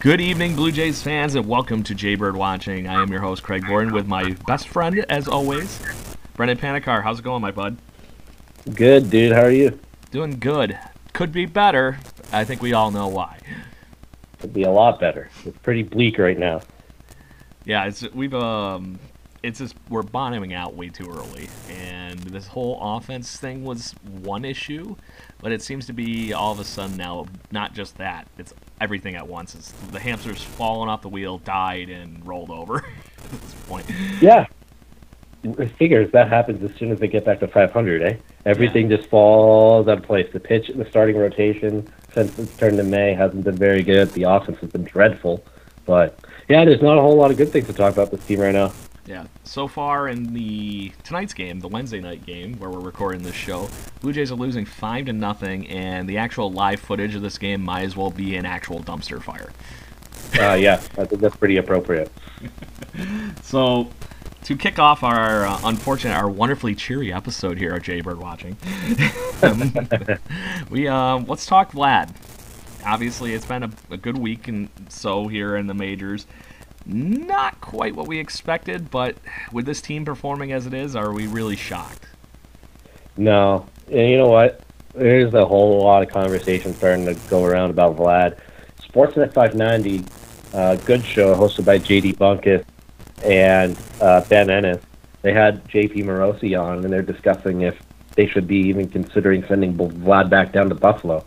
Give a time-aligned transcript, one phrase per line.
[0.00, 2.86] Good evening, Blue Jays fans, and welcome to Jaybird Watching.
[2.86, 5.82] I am your host, Craig Gordon, with my best friend, as always,
[6.36, 7.02] Brendan Panikar.
[7.02, 7.78] How's it going, my bud?
[8.76, 9.32] Good, dude.
[9.32, 9.80] How are you?
[10.12, 10.78] Doing good.
[11.14, 11.98] Could be better.
[12.30, 13.40] I think we all know why.
[14.38, 15.30] Could be a lot better.
[15.44, 16.60] It's pretty bleak right now.
[17.64, 19.00] Yeah, it's we've um,
[19.42, 24.44] it's just we're bottoming out way too early, and this whole offense thing was one
[24.44, 24.94] issue,
[25.40, 28.28] but it seems to be all of a sudden now not just that.
[28.38, 29.54] It's everything at once.
[29.54, 32.78] It's the hamster's fallen off the wheel, died, and rolled over
[33.24, 33.86] at this point.
[34.20, 34.46] Yeah.
[35.44, 38.16] It figures that happens as soon as they get back to 500, eh?
[38.44, 38.96] Everything yeah.
[38.96, 40.28] just falls out of place.
[40.32, 44.10] The pitch, the starting rotation, since it's turned to May, hasn't been very good.
[44.12, 45.44] The offense has been dreadful.
[45.86, 48.40] But, yeah, there's not a whole lot of good things to talk about this team
[48.40, 48.72] right now.
[49.08, 49.26] Yeah.
[49.44, 53.70] So far in the tonight's game, the Wednesday night game where we're recording this show,
[54.02, 57.64] Blue Jays are losing five to nothing, and the actual live footage of this game
[57.64, 59.50] might as well be an actual dumpster fire.
[60.38, 62.12] uh, yeah, I think that's pretty appropriate.
[63.42, 63.88] so,
[64.44, 68.58] to kick off our uh, unfortunate, our wonderfully cheery episode here at Jaybird Watching,
[70.70, 72.14] we uh, let's talk Vlad.
[72.84, 76.26] Obviously, it's been a, a good week and so here in the majors.
[76.88, 79.16] Not quite what we expected, but
[79.52, 82.06] with this team performing as it is, are we really shocked?
[83.18, 83.66] No.
[83.88, 84.62] And you know what?
[84.94, 88.38] There's a whole lot of conversation starting to go around about Vlad.
[88.80, 90.02] Sportsnet 590,
[90.54, 92.64] uh, good show hosted by JD Bunkis
[93.22, 94.82] and uh, Ben Ennis.
[95.20, 97.78] They had JP Morosi on, and they're discussing if
[98.14, 101.22] they should be even considering sending Vlad back down to Buffalo.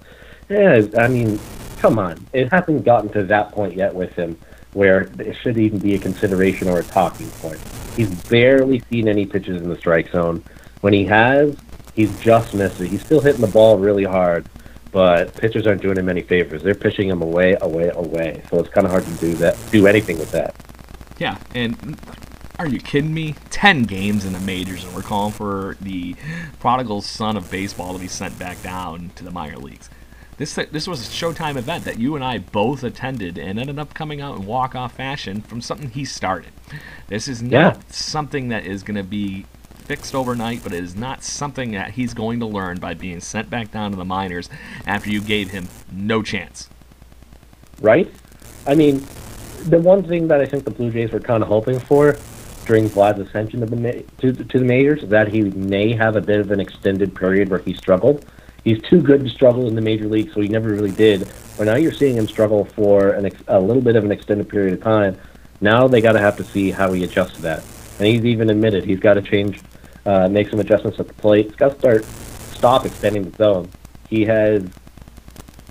[0.49, 1.39] Yeah, I mean,
[1.77, 2.25] come on.
[2.33, 4.39] It hasn't gotten to that point yet with him
[4.73, 7.59] where it should even be a consideration or a talking point.
[7.95, 10.43] He's barely seen any pitches in the strike zone.
[10.81, 11.55] When he has,
[11.95, 12.87] he's just missed it.
[12.87, 14.47] He's still hitting the ball really hard,
[14.91, 16.63] but pitchers aren't doing him any favors.
[16.63, 18.43] They're pitching him away, away, away.
[18.49, 20.55] So it's kind of hard to do that, do anything with that.
[21.19, 21.99] Yeah, and
[22.57, 23.35] are you kidding me?
[23.49, 26.15] Ten games in the majors, and we're calling for the
[26.59, 29.89] prodigal son of baseball to be sent back down to the minor leagues.
[30.41, 33.77] This uh, this was a Showtime event that you and I both attended and ended
[33.77, 36.49] up coming out in walk off fashion from something he started.
[37.09, 37.81] This is not yeah.
[37.91, 39.45] something that is going to be
[39.85, 43.51] fixed overnight, but it is not something that he's going to learn by being sent
[43.51, 44.49] back down to the minors
[44.87, 46.69] after you gave him no chance.
[47.79, 48.11] Right?
[48.65, 49.05] I mean,
[49.65, 52.17] the one thing that I think the Blue Jays were kind of hoping for
[52.65, 56.21] during Vlad's ascension to the, to, to the majors is that he may have a
[56.21, 58.25] bit of an extended period where he struggled
[58.63, 61.27] he's too good to struggle in the major league, so he never really did.
[61.57, 64.49] But now you're seeing him struggle for an ex- a little bit of an extended
[64.49, 65.17] period of time.
[65.59, 67.63] Now they got to have to see how he adjusts to that.
[67.99, 69.61] And he's even admitted he's got to change,
[70.05, 71.47] uh, make some adjustments at the plate.
[71.47, 72.05] He's got to start,
[72.55, 73.69] stop extending the zone.
[74.09, 74.63] He has,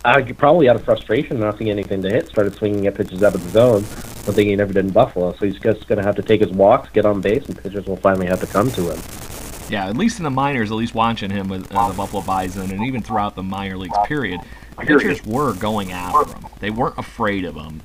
[0.05, 3.35] uh, probably out of frustration, not seeing anything to hit, started swinging at pitches out
[3.35, 3.85] of the zone,
[4.25, 5.33] something he never did in Buffalo.
[5.33, 7.87] So he's just going to have to take his walks, get on base, and pitchers
[7.87, 9.30] will finally have to come to him.
[9.71, 12.73] Yeah, at least in the minors, at least watching him with uh, the Buffalo Bison,
[12.73, 14.41] and even throughout the minor leagues period,
[14.79, 16.47] pitchers were going after him.
[16.59, 17.81] They weren't afraid of him.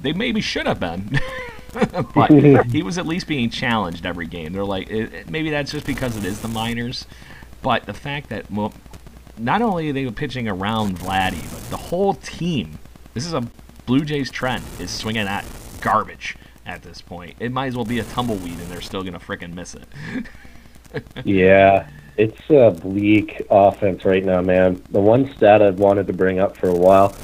[0.00, 1.18] They maybe should have been.
[2.14, 2.30] but
[2.66, 4.52] he was at least being challenged every game.
[4.52, 7.06] They're like, it, maybe that's just because it is the minors,
[7.62, 8.72] but the fact that well,
[9.36, 12.78] not only are they pitching around Vladdy, but the whole team.
[13.12, 13.46] This is a
[13.86, 15.44] Blue Jays trend is swinging at
[15.80, 17.34] garbage at this point.
[17.40, 19.84] It might as well be a tumbleweed, and they're still gonna fricking miss it.
[21.24, 24.82] yeah, it's a bleak offense right now, man.
[24.90, 27.14] The one stat I've wanted to bring up for a while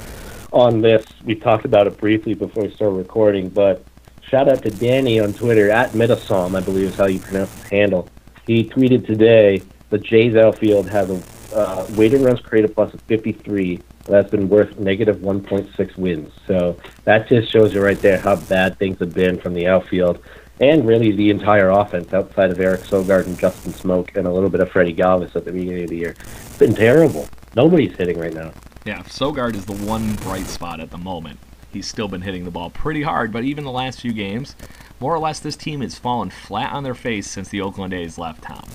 [0.51, 3.83] on this, we talked about it briefly before we started recording, but
[4.21, 7.69] shout out to Danny on Twitter at Metasom, I believe is how you pronounce his
[7.69, 8.09] handle.
[8.45, 11.21] He tweeted today the Jays outfield has a
[11.55, 13.81] uh, weighted runs created plus of 53.
[14.05, 16.33] That's been worth negative 1.6 wins.
[16.47, 20.23] So that just shows you right there how bad things have been from the outfield
[20.61, 24.49] and really the entire offense outside of Eric Sogard and Justin Smoak and a little
[24.49, 26.15] bit of Freddie Galvis at the beginning of the year.
[26.45, 27.27] It's been terrible.
[27.55, 28.53] Nobody's hitting right now.
[28.85, 31.39] Yeah, Sogard is the one bright spot at the moment.
[31.73, 33.31] he's still been hitting the ball pretty hard.
[33.31, 34.55] But even the last few games,
[34.99, 38.17] more or less, this team has fallen flat on their face since the Oakland A's
[38.17, 38.67] left town.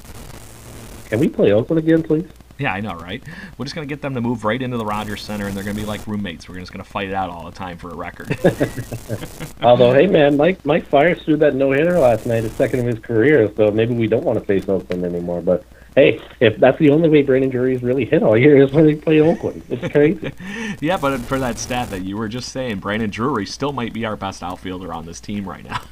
[1.08, 2.26] Can we play Oakland again, please?
[2.66, 3.22] Yeah, I know, right?
[3.58, 5.62] We're just going to get them to move right into the Rogers Center, and they're
[5.62, 6.48] going to be like roommates.
[6.48, 8.30] We're just going to fight it out all the time for a record.
[9.62, 12.86] Although, hey, man, Mike Mike Fiers threw that no hitter last night, his second of
[12.86, 15.42] his career, so maybe we don't want to face Oakland anymore.
[15.42, 15.64] But
[15.96, 18.94] hey, if that's the only way Brandon Drury's really hit all year is when they
[18.94, 19.62] play Oakland.
[19.68, 20.32] It's crazy.
[20.80, 24.06] yeah, but for that stat that you were just saying, Brandon Drury still might be
[24.06, 25.82] our best outfielder on this team right now.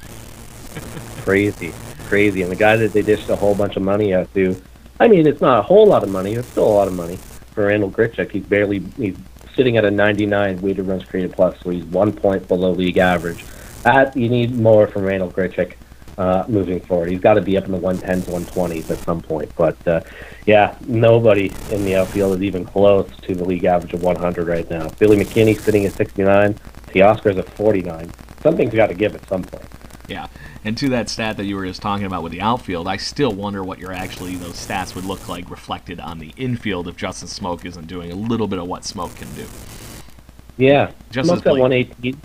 [1.21, 1.73] crazy,
[2.05, 2.41] crazy.
[2.41, 4.59] And the guy that they dished a whole bunch of money out to
[4.99, 6.33] I mean, it's not a whole lot of money.
[6.33, 7.17] It's still a lot of money
[7.51, 8.31] for Randall Grichuk.
[8.31, 9.17] He's barely he's
[9.55, 13.43] sitting at a 99 weighted runs created plus, so he's one point below league average.
[13.83, 15.73] That you need more from Randall Grichuk
[16.17, 17.09] uh, moving forward.
[17.09, 19.51] He's got to be up in the 110s, 120s at some point.
[19.55, 20.01] But uh,
[20.45, 24.69] yeah, nobody in the outfield is even close to the league average of 100 right
[24.69, 24.89] now.
[24.97, 26.53] Billy McKinney sitting at 69.
[26.87, 28.11] Teoscar's at 49.
[28.41, 29.65] Something's got to give at some point.
[30.07, 30.27] Yeah.
[30.63, 33.31] And to that stat that you were just talking about with the outfield, I still
[33.31, 37.27] wonder what your actually those stats would look like reflected on the infield if Justin
[37.27, 39.45] Smoak isn't doing a little bit of what Smoak can do.
[40.57, 42.21] Yeah, just Smoak's at 118.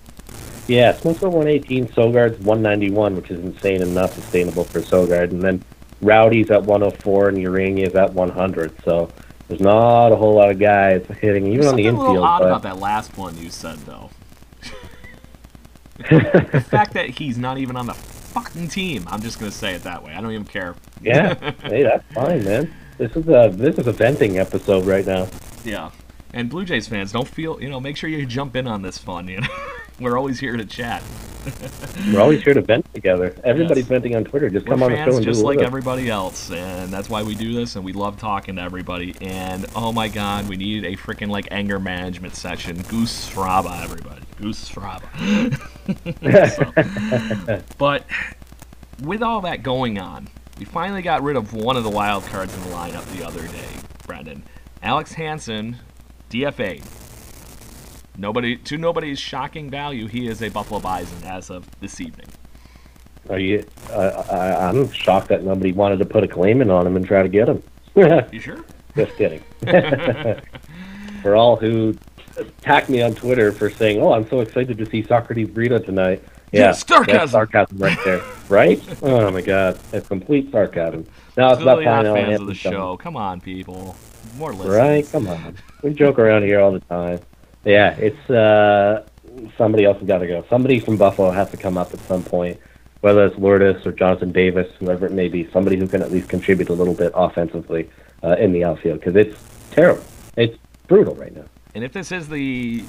[0.69, 1.89] Yeah, Smoak's at 118.
[1.89, 5.31] Sogard's 191, which is insane and not sustainable for Sogard.
[5.31, 5.65] And then
[6.01, 8.73] Rowdy's at 104 and Urena's at 100.
[8.85, 9.11] So
[9.49, 12.07] there's not a whole lot of guys hitting, even There's on the infield.
[12.07, 14.11] A little odd about that last one you said, though.
[16.11, 19.05] the fact that he's not even on the fucking team.
[19.09, 20.13] I'm just gonna say it that way.
[20.13, 20.75] I don't even care.
[21.03, 22.73] Yeah, hey, that's fine, man.
[22.99, 25.29] This is a this is a venting episode right now.
[25.65, 25.91] Yeah,
[26.33, 27.81] and Blue Jays fans, don't feel you know.
[27.81, 29.29] Make sure you jump in on this fun.
[29.29, 29.49] You know,
[30.01, 31.03] we're always here to chat.
[32.13, 33.35] we're always here to vent together.
[33.45, 33.89] Everybody's yes.
[33.89, 34.51] venting on Twitter.
[34.51, 37.35] Just we're come on the show and just like everybody else, and that's why we
[37.35, 37.77] do this.
[37.77, 39.15] And we love talking to everybody.
[39.21, 42.77] And oh my God, we need a freaking like anger management session.
[42.77, 44.23] Goosfraba, everybody.
[44.39, 45.09] Goosfraba.
[47.57, 48.05] so, but
[49.03, 52.55] with all that going on, we finally got rid of one of the wild cards
[52.55, 53.69] in the lineup the other day,
[54.07, 54.43] Brendan.
[54.83, 55.77] Alen Hanson,
[56.31, 56.83] DFA.
[58.21, 62.27] Nobody to nobody's shocking value, he is a Buffalo Bison as of this evening.
[63.31, 63.65] Are you?
[63.89, 67.07] Uh, I, I'm shocked that nobody wanted to put a claim in on him and
[67.07, 67.63] try to get him.
[68.31, 68.63] you sure?
[68.95, 69.43] Just kidding.
[71.23, 71.97] For all who
[72.37, 76.23] attacked me on Twitter for saying, "Oh, I'm so excited to see Socrates Brito tonight."
[76.53, 77.29] Yeah, sarcasm.
[77.29, 78.83] sarcasm right there, right?
[79.03, 81.07] oh my god, it's complete sarcasm.
[81.39, 82.99] Now it's about not fans of the show.
[82.99, 83.97] Come on, people,
[84.37, 84.75] more listens.
[84.75, 85.09] Right?
[85.11, 87.21] Come on, we joke around here all the time.
[87.65, 89.07] Yeah, it's uh,
[89.57, 90.45] somebody else has got to go.
[90.49, 92.59] Somebody from Buffalo has to come up at some point,
[93.01, 95.51] whether it's Lourdes or Jonathan Davis, whoever it may be.
[95.51, 97.89] Somebody who can at least contribute a little bit offensively
[98.23, 99.39] uh, in the outfield because it's
[99.71, 100.05] terrible.
[100.37, 101.45] It's brutal right now.
[101.75, 102.85] And if this is the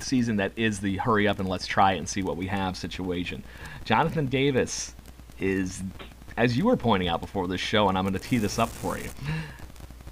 [0.00, 3.42] season that is the hurry up and let's try and see what we have situation.
[3.84, 4.94] Jonathan Davis
[5.38, 5.82] is,
[6.36, 8.68] as you were pointing out before this show, and I'm going to tee this up
[8.68, 9.08] for you,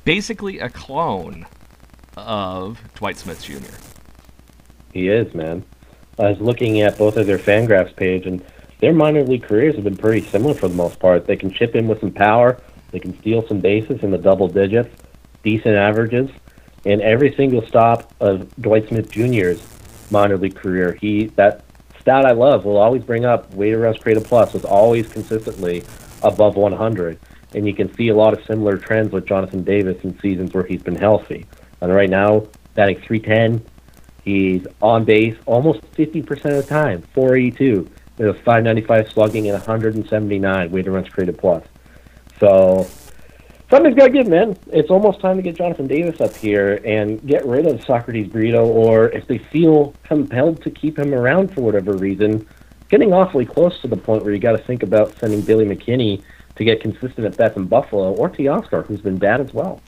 [0.05, 1.47] basically a clone
[2.17, 3.77] of Dwight Smith Jr.
[4.93, 5.65] He is, man.
[6.19, 8.45] I was looking at both of their Fangraphs page, and
[8.81, 11.27] their minor league careers have been pretty similar for the most part.
[11.27, 12.61] They can chip in with some power,
[12.93, 14.95] they can steal some bases in the double digits,
[15.43, 16.31] decent averages,
[16.87, 19.61] and every single stop of Dwight Smith Jr.'s
[20.11, 20.97] minor league career.
[21.01, 21.65] He that
[22.01, 25.83] stat I love will always bring up weighted runs created plus was always consistently
[26.23, 27.19] above 100,
[27.55, 30.65] and you can see a lot of similar trends with Jonathan Davis in seasons where
[30.65, 31.47] he's been healthy.
[31.85, 33.65] And right now, batting 310,
[34.25, 40.71] he's on base almost 50% of the time, 482, with a 595 slugging and 179
[40.71, 41.63] weighted runs created plus.
[42.41, 42.87] So
[43.69, 44.57] something's got to give, man.
[44.73, 48.67] It's almost time to get Jonathan Davis up here and get rid of Socrates Brito,
[48.67, 52.47] or if they feel compelled to keep him around for whatever reason,
[52.89, 56.23] getting awfully close to the point where you got to think about sending Billy McKinney
[56.57, 59.83] to get consistent at bats in Buffalo, or Teoscar, who's been bad as well.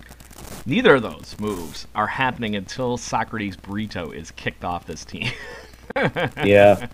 [0.68, 5.30] Neither of those moves are happening until Socrates Brito is kicked off this team.
[6.44, 6.86] yeah.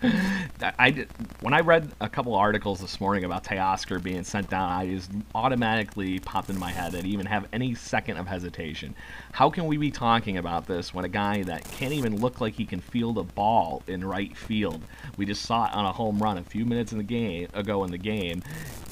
[0.61, 1.05] I
[1.41, 5.11] when I read a couple articles this morning about Teoscar being sent down, I just
[5.33, 8.95] automatically popped into my head that even have any second of hesitation.
[9.31, 12.53] How can we be talking about this when a guy that can't even look like
[12.53, 14.81] he can field a ball in right field?
[15.17, 17.83] We just saw it on a home run a few minutes in the game ago
[17.83, 18.43] in the game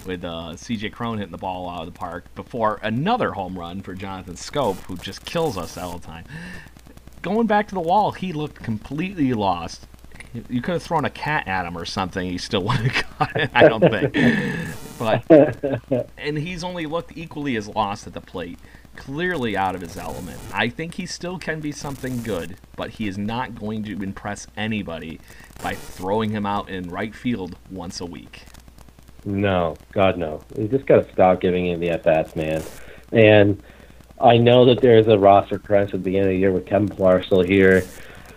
[0.06, 0.90] with uh, C.J.
[0.90, 4.78] Cron hitting the ball out of the park before another home run for Jonathan Schoop,
[4.82, 6.26] who just kills us all the time
[7.22, 9.88] going back to the wall, he looked completely lost.
[10.50, 12.30] You could have thrown a cat at him or something.
[12.30, 13.50] He still would have got it.
[13.54, 14.14] I don't think.
[14.98, 18.58] but and he's only looked equally as lost at the plate.
[18.96, 20.40] clearly out of his element.
[20.54, 24.48] I think he still can be something good, but he is not going to impress
[24.58, 25.20] anybody
[25.62, 28.44] by throwing him out in right field once a week.
[29.26, 30.42] No, God, no.
[30.58, 32.64] You just got to stop giving him the at bats, man.
[33.12, 33.62] And
[34.24, 36.90] I know that there's a roster crunch at the beginning of the year with Kevin
[36.90, 37.84] Pillar still here,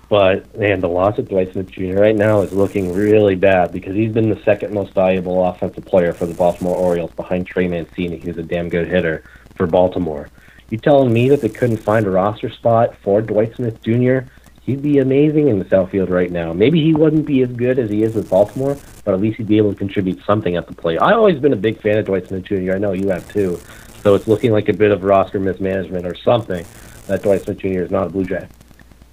[0.08, 2.00] but man, the loss of Dwight Smith Jr.
[2.00, 6.12] right now is looking really bad because he's been the second most valuable offensive player
[6.12, 9.24] for the Baltimore Orioles behind Trey Mancini, who's a damn good hitter
[9.56, 10.28] for Baltimore.
[10.70, 14.20] You telling me that they couldn't find a roster spot for Dwight Smith Jr.?
[14.62, 16.54] He'd be amazing in the Southfield right now.
[16.54, 19.46] Maybe he wouldn't be as good as he is with Baltimore, but at least he'd
[19.46, 21.02] be able to contribute something at the plate.
[21.02, 22.72] I've always been a big fan of Dwight Smith Jr.
[22.72, 23.60] I know you have too.
[24.04, 26.66] So it's looking like a bit of roster mismanagement or something
[27.06, 27.80] that Dwight Smith Jr.
[27.80, 28.46] is not a Blue Jay.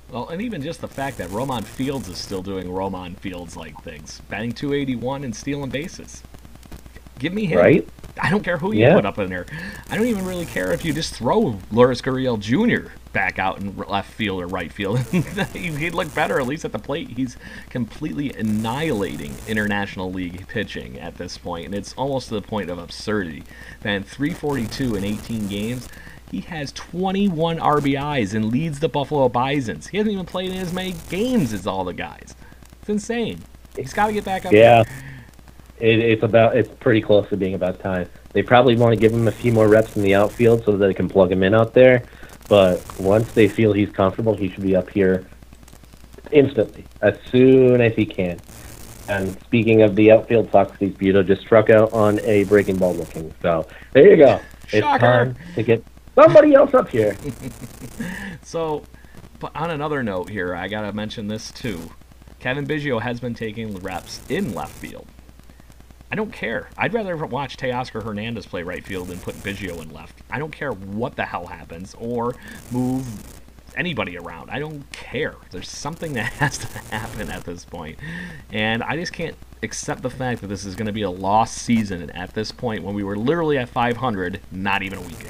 [0.09, 3.81] Well, and even just the fact that Roemon Fields is still doing Roemon Fields like
[3.83, 6.23] things, batting 281 and stealing bases.
[7.21, 7.59] Give me him.
[7.59, 7.87] Right?
[8.19, 8.95] I don't care who you Yeah.
[8.95, 9.45] put up in there.
[9.91, 12.89] I don't even really care if you just throw Lourdes Gurriel Jr.
[13.13, 14.99] back out in left field or right field.
[15.53, 17.09] He'd look better, at least at the plate.
[17.09, 17.37] He's
[17.69, 22.79] completely annihilating International League pitching at this point, and it's almost to the point of
[22.79, 23.43] absurdity.
[23.81, 25.87] Then 342 in 18 games.
[26.31, 29.87] He has 21 RBIs and leads the Buffalo Bisons.
[29.87, 32.35] He hasn't even played in as many games as all the guys.
[32.81, 33.41] It's insane.
[33.75, 34.51] He's got to get back up.
[34.53, 34.83] Yeah.
[34.83, 35.10] there.
[35.81, 38.07] It, it's about it's pretty close to being about time.
[38.33, 40.87] They probably want to give him a few more reps in the outfield so that
[40.87, 42.03] they can plug him in out there.
[42.47, 45.25] But once they feel he's comfortable, he should be up here
[46.31, 48.39] instantly, as soon as he can.
[49.07, 53.33] And speaking of the outfield, Socrates Brito just struck out on a breaking ball looking.
[53.41, 54.39] So there you go.
[54.65, 54.99] It's Shocker.
[54.99, 55.83] time to get
[56.15, 57.15] somebody else up here.
[58.43, 58.83] So,
[59.39, 61.79] but on another note here, I gotta mention this too.
[62.39, 65.07] Cavan Biggio has been taking reps in left field.
[66.11, 66.67] I don't care.
[66.77, 70.21] I'd rather watch Teoscar Hernandez play right field than put Biggio in left.
[70.29, 72.35] I don't care what the hell happens or
[72.69, 73.07] move
[73.77, 74.49] anybody around.
[74.49, 75.35] I don't care.
[75.51, 77.97] There's something that has to happen at this point.
[78.51, 81.57] And I just can't accept the fact that this is going to be a lost
[81.59, 85.29] season at this point when we were literally at 500 not even a week ago.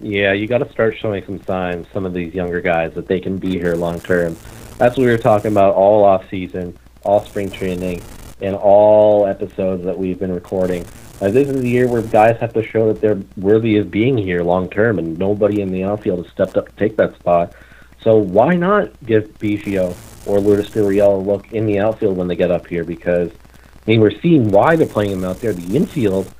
[0.00, 3.20] Yeah, you got to start showing some signs, some of these younger guys, that they
[3.20, 4.36] can be here long term.
[4.78, 8.02] That's what we were talking about all off season, all spring training,
[8.42, 10.84] and all episodes that we've been recording.
[11.20, 14.18] Uh, this is the year where guys have to show that they're worthy of being
[14.18, 17.54] here long term, and nobody in the outfield has stepped up to take that spot.
[18.00, 19.96] So why not give Biggio
[20.26, 22.84] or Lourdes Gurriel a look in the outfield when they get up here?
[22.84, 25.52] Because I mean, we're seeing why they're playing him out there.
[25.52, 26.32] The infield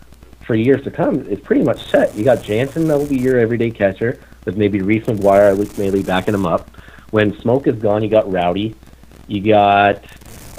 [0.44, 2.14] for years to come is pretty much set.
[2.16, 5.78] You got Jansen that will be your everyday catcher with maybe Reese McGuire or Luke
[5.78, 6.68] Maile backing him up.
[7.10, 8.74] When Smoak is gone, you got Rowdy.
[9.28, 10.04] You got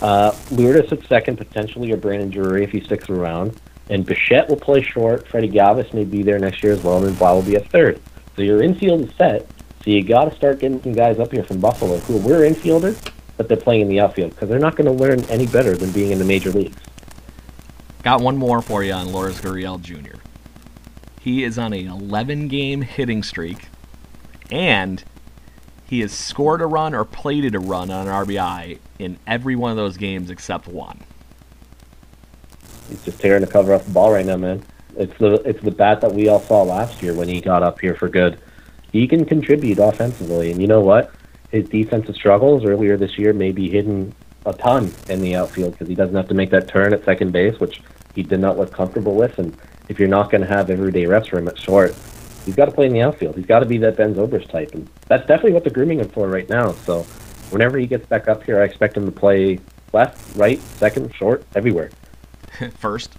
[0.03, 3.59] uh, Lourdes at second, potentially, or Brandon Drury if he sticks around.
[3.89, 5.27] And Bichette will play short.
[5.27, 7.99] Freddie Galvis may be there next year as well, and Blau will be a third.
[8.35, 9.47] So your infield is set.
[9.83, 13.11] So you got to start getting some guys up here from Buffalo who were infielders,
[13.37, 15.91] but they're playing in the outfield because they're not going to learn any better than
[15.91, 16.77] being in the major leagues.
[18.03, 20.19] Got one more for you on Lourdes Gurriel Jr.
[21.19, 23.69] He is on an 11 game hitting streak,
[24.51, 25.03] and
[25.85, 29.71] he has scored a run or plated a run on an RBI in every one
[29.71, 30.99] of those games except one.
[32.89, 34.63] He's just tearing the cover off the ball right now, man.
[34.95, 37.79] It's the it's the bat that we all saw last year when he got up
[37.79, 38.39] here for good.
[38.91, 41.11] He can contribute offensively, and you know what?
[41.49, 44.13] His defensive struggles earlier this year may be hidden
[44.45, 47.31] a ton in the outfield because he doesn't have to make that turn at second
[47.31, 47.81] base, which
[48.13, 49.39] he did not look comfortable with.
[49.39, 49.57] And
[49.89, 51.95] if you're not going to have everyday reps for him at short,
[52.45, 53.35] he's got to play in the outfield.
[53.35, 56.09] He's got to be that Ben Zobrist type, and that's definitely what they're grooming him
[56.09, 56.71] for right now.
[56.71, 57.03] So
[57.49, 59.59] whenever he gets back up here, I expect him to play
[59.93, 61.91] left, right, second, short, everywhere.
[62.77, 63.17] First.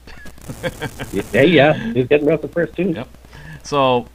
[1.32, 2.90] Yeah, yeah, he's getting reps at first too.
[2.90, 3.08] Yep.
[3.62, 4.06] So,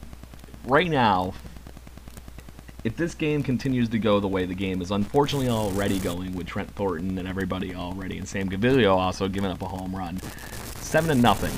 [0.64, 1.34] right now,
[2.84, 6.46] if this game continues to go the way the game is unfortunately already going with
[6.46, 10.20] Trent Thornton and everybody already, and Sam Gaviglio also giving up a home run,
[10.76, 11.52] seven to nothing.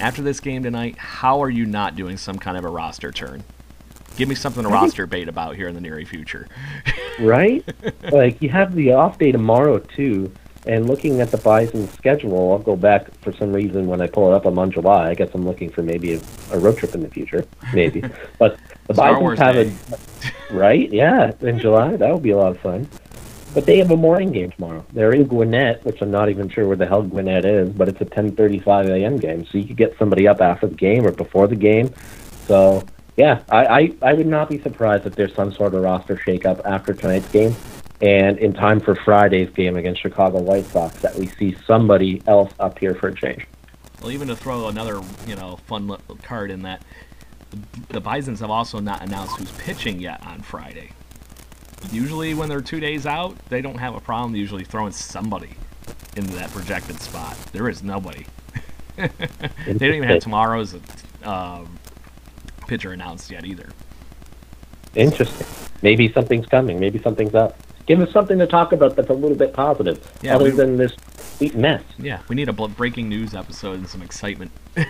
[0.00, 3.44] After this game tonight, how are you not doing some kind of a roster turn?
[4.16, 6.48] Give me something to roster bait about here in the near future.
[7.20, 7.62] right?
[8.10, 10.32] like you have the off day tomorrow too.
[10.66, 14.32] And looking at the Bison schedule, I'll go back for some reason when I pull
[14.32, 14.46] it up.
[14.46, 15.10] I'm on July.
[15.10, 16.20] I guess I'm looking for maybe a,
[16.52, 18.02] a road trip in the future, maybe.
[18.38, 19.72] but the Star Wars have Day.
[20.50, 21.96] a right, yeah, in July.
[21.96, 22.88] That would be a lot of fun.
[23.52, 24.84] But they have a morning game tomorrow.
[24.92, 28.00] They're in Gwinnett, which I'm not even sure where the hell Gwinnett is, but it's
[28.00, 29.16] a 10:35 a.m.
[29.16, 31.92] game, so you could get somebody up after the game or before the game.
[32.46, 32.84] So
[33.16, 36.64] yeah, I, I, I would not be surprised if there's some sort of roster shakeup
[36.64, 37.54] after tonight's game,
[38.00, 42.52] and in time for Friday's game against Chicago White Sox, that we see somebody else
[42.60, 43.46] up here for a change.
[44.00, 46.82] Well, even to throw another, you know, fun card in that,
[47.88, 50.92] the Bisons have also not announced who's pitching yet on Friday.
[51.90, 55.50] Usually, when they're two days out, they don't have a problem usually throwing somebody
[56.16, 57.36] into that projected spot.
[57.52, 58.26] There is nobody.
[58.96, 59.08] they
[59.66, 60.76] don't even have tomorrow's
[61.24, 61.64] uh,
[62.66, 63.68] pitcher announced yet either.
[64.94, 65.46] Interesting.
[65.82, 66.78] Maybe something's coming.
[66.78, 67.56] Maybe something's up.
[67.86, 70.76] Give us something to talk about that's a little bit positive, Yeah, other we- than
[70.76, 70.92] this
[71.40, 71.82] complete mess.
[71.98, 74.50] Yeah, we need a breaking news episode and some excitement.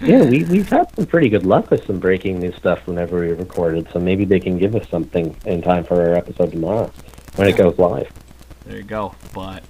[0.00, 3.28] Yeah, we, we've had some pretty good luck with some breaking news stuff whenever we
[3.28, 6.90] recorded, so maybe they can give us something in time for our episode tomorrow
[7.36, 8.10] when it goes live.
[8.66, 9.14] There you go.
[9.32, 9.62] But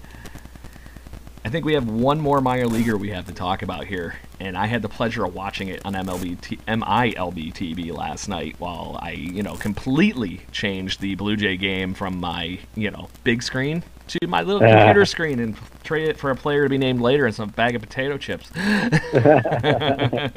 [1.44, 4.56] I think we have one more minor leaguer we have to talk about here, and
[4.56, 8.98] I had the pleasure of watching it on MLB t- MILB TV last night while
[9.02, 13.84] I, you know, completely changed the Blue Jay game from my, you know, big screen
[14.20, 17.26] to my little computer screen and trade it for a player to be named later
[17.26, 18.50] and some bag of potato chips.
[18.56, 20.30] I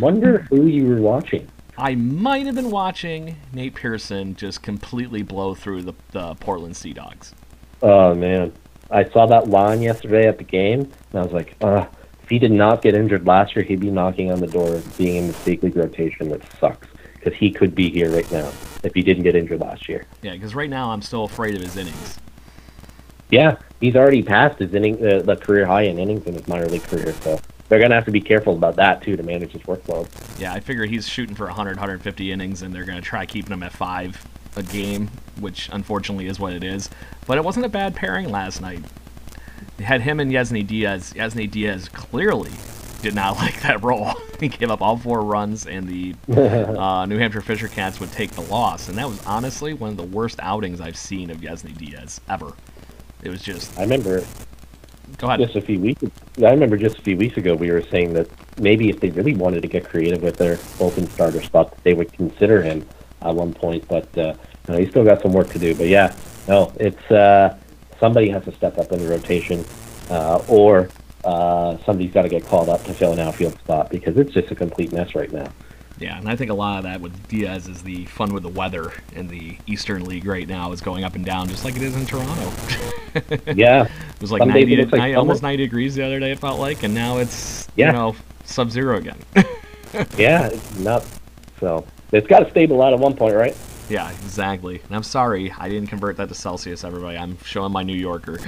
[0.00, 1.48] wonder who you were watching.
[1.76, 6.92] I might have been watching Nate Pearson just completely blow through the, the Portland Sea
[6.92, 7.34] Dogs.
[7.82, 8.52] Oh man,
[8.90, 11.86] I saw that line yesterday at the game, and I was like, uh,
[12.22, 14.98] if he did not get injured last year, he'd be knocking on the door of
[14.98, 16.28] being in the big league rotation.
[16.28, 18.50] That sucks because he could be here right now
[18.82, 20.06] if he didn't get injured last year.
[20.22, 22.18] Yeah, because right now I'm still afraid of his innings.
[23.30, 26.66] Yeah, he's already passed his inning, uh, the career high in innings in his minor
[26.66, 29.62] league career, so they're gonna have to be careful about that too to manage his
[29.62, 30.08] workload.
[30.40, 33.52] Yeah, I figure he's shooting for 100, 150 innings, and they're going to try keeping
[33.52, 35.08] him at five a game,
[35.38, 36.90] which unfortunately is what it is.
[37.26, 38.82] But it wasn't a bad pairing last night.
[39.76, 41.12] They had him and Yennsy Diaz.
[41.14, 42.50] Yennsy Diaz clearly
[43.02, 44.12] did not like that role.
[44.40, 48.32] he gave up all four runs, and the uh, New Hampshire Fisher Cats would take
[48.32, 48.88] the loss.
[48.88, 52.52] And that was honestly one of the worst outings I've seen of Yennsy Diaz ever.
[53.22, 54.24] It was just I remember
[55.18, 55.40] go ahead.
[55.40, 56.02] just a few weeks.
[56.38, 59.34] I remember just a few weeks ago we were saying that maybe if they really
[59.34, 62.86] wanted to get creative with their open starter spot, that they would consider him
[63.22, 63.86] at one point.
[63.88, 64.34] But uh,
[64.68, 65.74] no, he's still got some work to do.
[65.74, 66.14] But yeah,
[66.48, 67.58] no, it's uh,
[67.98, 69.64] somebody has to step up in the rotation,
[70.08, 70.88] uh, or
[71.24, 74.50] uh, somebody's got to get called up to fill an outfield spot because it's just
[74.50, 75.52] a complete mess right now.
[76.00, 78.48] Yeah, and I think a lot of that with Diaz is the fun with the
[78.48, 81.82] weather in the Eastern League right now is going up and down just like it
[81.82, 82.50] is in Toronto.
[83.54, 86.38] Yeah, It was like 90 it like ni- almost 90 degrees the other day, it
[86.38, 87.86] felt like, and now it's, Yeah.
[87.88, 89.18] you know, sub zero again.
[90.16, 91.18] yeah, it's nuts.
[91.58, 93.56] So it's got to stable out at one point, right?
[93.90, 94.80] Yeah, exactly.
[94.86, 97.18] And I'm sorry, I didn't convert that to Celsius, everybody.
[97.18, 98.38] I'm showing my New Yorker.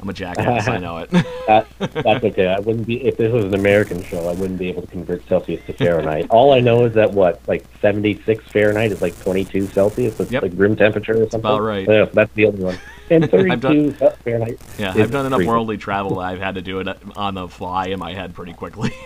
[0.00, 1.10] I'm a jackass, I know it.
[1.48, 2.46] That, that's okay.
[2.46, 4.28] I wouldn't be if this was an American show.
[4.28, 6.28] I wouldn't be able to convert Celsius to Fahrenheit.
[6.30, 10.20] All I know is that what, like seventy-six Fahrenheit is like twenty-two Celsius.
[10.20, 10.42] It's Yep.
[10.44, 11.40] like room temperature or something.
[11.40, 11.86] about right.
[11.88, 12.78] Yeah, that's the other one.
[13.10, 13.90] And thirty-two
[14.24, 14.60] Fahrenheit.
[14.78, 15.50] yeah, I've done enough freezing.
[15.52, 16.86] worldly travel that I've had to do it
[17.16, 18.94] on the fly in my head pretty quickly.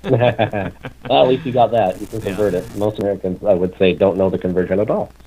[0.04, 0.72] well,
[1.10, 2.00] at least you got that.
[2.00, 2.76] You can convert it.
[2.76, 5.12] Most Americans, I would say, don't know the conversion at all.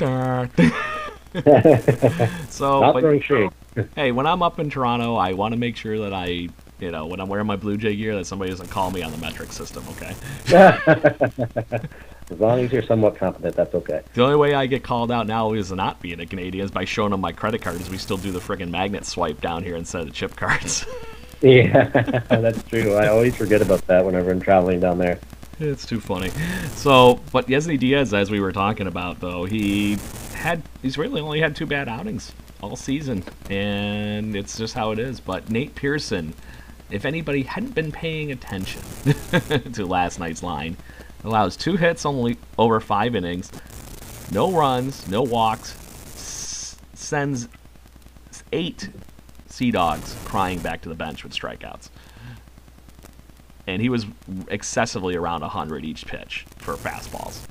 [2.49, 3.49] so, Not but- shade.
[3.95, 7.05] hey, when I'm up in Toronto, I want to make sure that I, you know,
[7.05, 9.51] when I'm wearing my Blue Jay gear, that somebody doesn't call me on the metric
[9.53, 9.83] system.
[9.91, 10.13] Okay.
[12.29, 14.01] As long as you're somewhat competent, that's okay.
[14.13, 16.85] The only way I get called out now is not being a Canadian is by
[16.85, 19.75] showing them my credit card, because we still do the friggin' magnet swipe down here
[19.75, 20.85] instead of the chip cards.
[21.43, 21.85] Yeah,
[22.29, 22.93] that's true.
[22.95, 25.19] I always forget about that whenever I'm traveling down there.
[25.59, 26.29] it's too funny.
[26.75, 29.97] So, but Yennsy Diaz, as we were talking about, though, he
[30.35, 34.99] had he's really only had two bad outings all season, and it's just how it
[34.99, 35.19] is.
[35.19, 36.33] But Nate Pearson,
[36.91, 38.81] if anybody hadn't been paying attention
[39.73, 40.77] to last night's line,
[41.23, 43.51] allows two hits only over five innings,
[44.31, 45.73] no runs, no walks,
[46.13, 47.47] s- sends
[48.51, 48.89] eight
[49.51, 51.89] Sea Dogs crying back to the bench with strikeouts.
[53.67, 54.05] And he was
[54.47, 57.41] excessively around 100 each pitch for fastballs.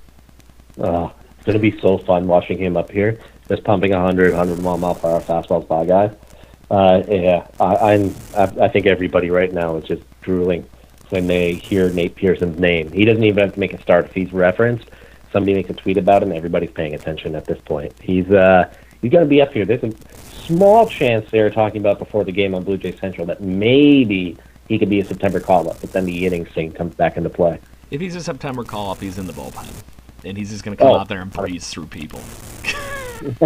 [0.78, 4.62] Oh, it's going to be so fun watching him up here, just pumping 100, 100
[4.62, 6.10] mile per hour fastballs by guy.
[6.70, 8.14] Uh, yeah, I, I'm.
[8.36, 10.68] I, I think everybody right now is just drooling
[11.08, 12.92] when they hear Nate Pearson's name.
[12.92, 14.88] He doesn't even have to make a start if he's referenced.
[15.32, 16.32] Somebody makes a tweet about him.
[16.32, 17.92] Everybody's paying attention at this point.
[18.00, 19.64] He's uh, he's going to be up here.
[20.50, 24.36] Small chance they were talking about before the game on Blue Jay Central that maybe
[24.68, 27.60] he could be a September call-up, but then the innings thing comes back into play.
[27.90, 29.68] If he's a September call up, he's in the bullpen.
[30.24, 30.98] And he's just going to come Oh.
[30.98, 32.20] out there and breeze through people.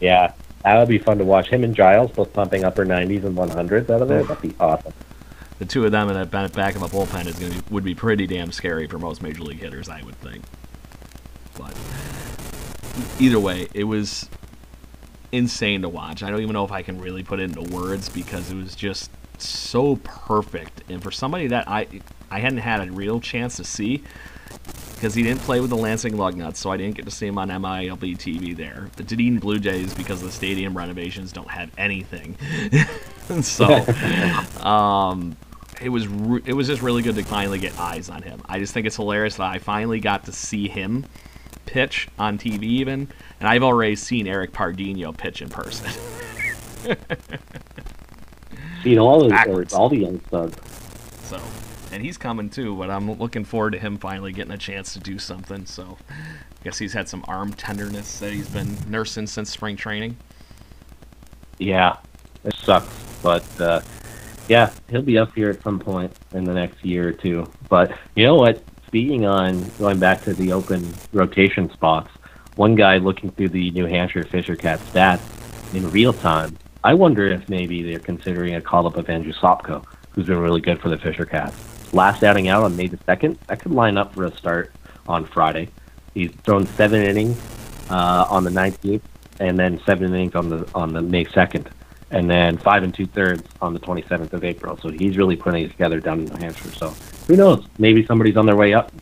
[0.00, 0.32] yeah,
[0.64, 1.48] that would be fun to watch.
[1.48, 4.22] Him and Giles both pumping upper 90s and 100s out of there.
[4.24, 4.92] That'd be awesome.
[5.58, 7.94] The two of them in the back of a bullpen is going to would be
[7.94, 10.42] pretty damn scary for most major league hitters, I would think.
[11.58, 11.74] But
[13.20, 14.28] either way, it was
[15.32, 16.22] insane to watch.
[16.22, 18.74] I don't even know if I can really put it into words because it was
[18.74, 20.82] just so perfect.
[20.88, 21.86] And for somebody that I
[22.30, 24.02] I hadn't had a real chance to see,
[24.94, 27.38] because he didn't play with the Lansing Lugnuts, so I didn't get to see him
[27.38, 28.90] on MILB TV there.
[28.96, 32.36] The Dunedin Blue Jays, because the stadium renovations don't have anything,
[33.42, 33.66] so
[34.62, 35.36] um,
[35.80, 36.04] it was
[36.44, 38.42] it was just really good to finally get eyes on him.
[38.46, 41.06] I just think it's hilarious that I finally got to see him
[41.66, 45.90] pitch on TV, even, and I've already seen Eric Pardinho pitch in person.
[48.82, 50.56] Seen all the all the young studs.
[51.24, 51.38] So
[51.92, 52.76] and he's coming too.
[52.76, 55.66] But I'm looking forward to him finally getting a chance to do something.
[55.66, 60.16] So, I guess he's had some arm tenderness that he's been nursing since spring training.
[61.58, 61.96] Yeah,
[62.44, 63.80] it sucks, but uh,
[64.48, 67.50] yeah, he'll be up here at some point in the next year or two.
[67.68, 68.62] But you know what?
[68.90, 72.10] Speaking on going back to the open rotation spots,
[72.56, 75.20] one guy looking through the New Hampshire Fisher Cat stats
[75.74, 76.56] in real time.
[76.84, 80.60] I wonder if maybe they're considering a call up of Andrew Sopko, who's been really
[80.60, 81.56] good for the Fisher Cats
[81.92, 84.72] last outing out on May the 2nd, that could line up for a start
[85.06, 85.68] on Friday.
[86.14, 87.38] He's thrown seven innings
[87.90, 89.02] uh, on the 19th,
[89.38, 91.68] and then seven innings on the on the May 2nd,
[92.10, 94.76] and then five and two thirds on the 27th of April.
[94.78, 96.72] So he's really putting it together down in New Hampshire.
[96.72, 96.94] So
[97.30, 97.64] who knows?
[97.78, 98.92] Maybe somebody's on their way up.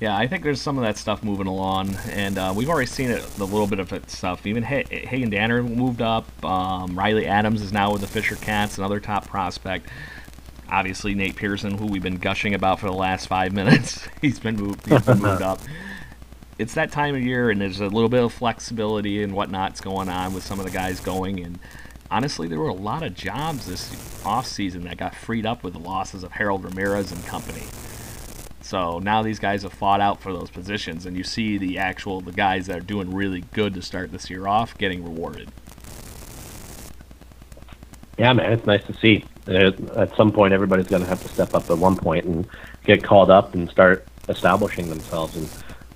[0.00, 3.10] Yeah, I think there's some of that stuff moving along, and uh, we've already seen
[3.10, 4.46] it, a little bit of it stuff.
[4.46, 6.26] Even Hagen Danner moved up.
[6.44, 9.88] Um, Riley Adams is now with the Fisher Cats, another top prospect
[10.70, 14.56] obviously Nate Pearson, who we've been gushing about for the last five minutes, he's been
[14.56, 15.60] moved, he's been moved up.
[16.56, 20.08] It's that time of year, and there's a little bit of flexibility and whatnot's going
[20.08, 21.40] on with some of the guys going.
[21.40, 21.58] And
[22.10, 25.74] honestly, there were a lot of jobs this off season that got freed up with
[25.74, 27.64] the losses of Harold Ramirez and company.
[28.62, 32.20] So now these guys have fought out for those positions, and you see the actual
[32.20, 35.50] the guys that are doing really good to start this year off getting rewarded.
[38.16, 39.24] Yeah, man, it's nice to see.
[39.46, 42.46] At some point, everybody's going to have to step up at one point and
[42.84, 45.36] get called up and start establishing themselves.
[45.36, 45.48] And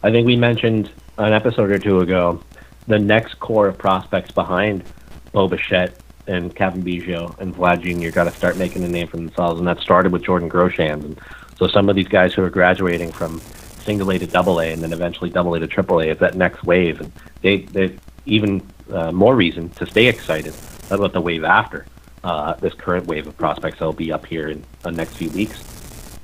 [0.03, 2.42] I think we mentioned an episode or two ago
[2.87, 4.85] the next core of prospects behind
[5.33, 8.11] Bo Bichette and Cavan Biggio and Vlad Jr.
[8.11, 11.05] got to start making a name for themselves, and that started with Jordan Groshans.
[11.05, 11.21] And
[11.59, 13.41] so some of these guys who are graduating from
[13.83, 16.35] single A to double A and then eventually double A to triple A is that
[16.35, 18.62] next wave, and they they even
[18.93, 20.55] uh, more reason to stay excited
[20.91, 21.87] about the wave after
[22.25, 25.64] uh, this current wave of prospects that'll be up here in the next few weeks.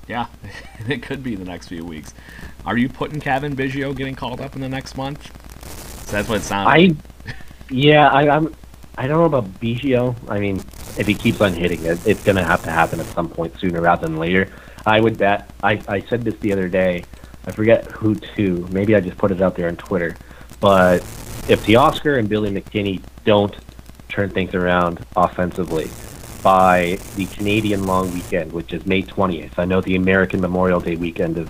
[0.09, 0.27] Yeah,
[0.88, 2.12] it could be the next few weeks.
[2.67, 5.25] Are you putting Cavan Biggio getting called up in the next month?
[6.07, 6.69] So that's what it sounds.
[6.69, 6.97] I, like.
[7.71, 8.55] yeah, I, I'm.
[8.97, 10.15] I don't know about Biggio.
[10.29, 10.59] I mean,
[10.99, 13.59] if he keeps on hitting it, it's going to have to happen at some point
[13.59, 14.53] sooner rather than later.
[14.87, 15.51] I would bet.
[15.63, 17.05] I, I said this the other day.
[17.47, 18.69] I forget who to.
[18.71, 20.17] Maybe I just put it out there on Twitter.
[20.61, 21.01] But
[21.49, 23.55] if Teoscar and Billy McKinney don't
[24.09, 25.91] turn things around offensively
[26.43, 29.59] by the Canadian long weekend, which is May 20th.
[29.59, 31.49] I know the American Memorial Day weekend is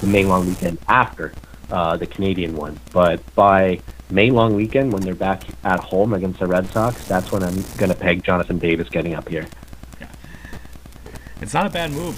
[0.00, 1.32] the main long weekend after
[1.70, 6.38] uh, the Canadian one, but by May long weekend when they're back at home against
[6.38, 9.46] the Red Sox, that's when I'm going to peg Jonathan Davis getting up here.
[10.00, 10.08] Yeah.
[11.40, 12.16] It's not a bad move.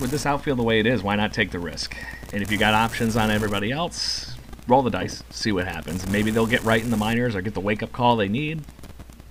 [0.00, 1.96] With this outfield the way it is, why not take the risk?
[2.32, 4.36] And if you got options on everybody else,
[4.68, 6.06] roll the dice, see what happens.
[6.06, 8.62] Maybe they'll get right in the minors or get the wake up call they need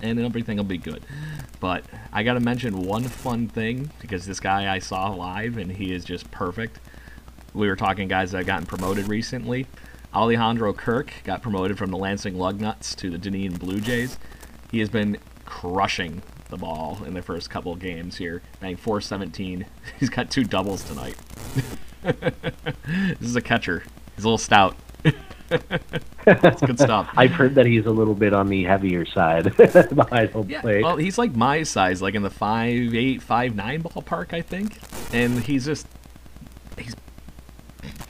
[0.00, 1.02] and everything will be good.
[1.60, 5.72] But I got to mention one fun thing because this guy I saw live and
[5.72, 6.80] he is just perfect.
[7.54, 9.66] We were talking guys that have gotten promoted recently.
[10.14, 14.18] Alejandro Kirk got promoted from the Lansing Lugnuts to the Dunedin Blue Jays.
[14.70, 19.66] He has been crushing the ball in the first couple games here, batting 417.
[20.00, 21.16] He's got two doubles tonight.
[22.02, 23.82] this is a catcher.
[24.14, 24.76] He's a little stout.
[26.24, 27.10] That's good stuff.
[27.16, 30.82] I've heard that he's a little bit on the heavier side behind home yeah, plate.
[30.82, 34.78] Well, he's like my size, like in the five eight, five nine ballpark, I think.
[35.12, 35.86] And he's just
[36.78, 36.96] he's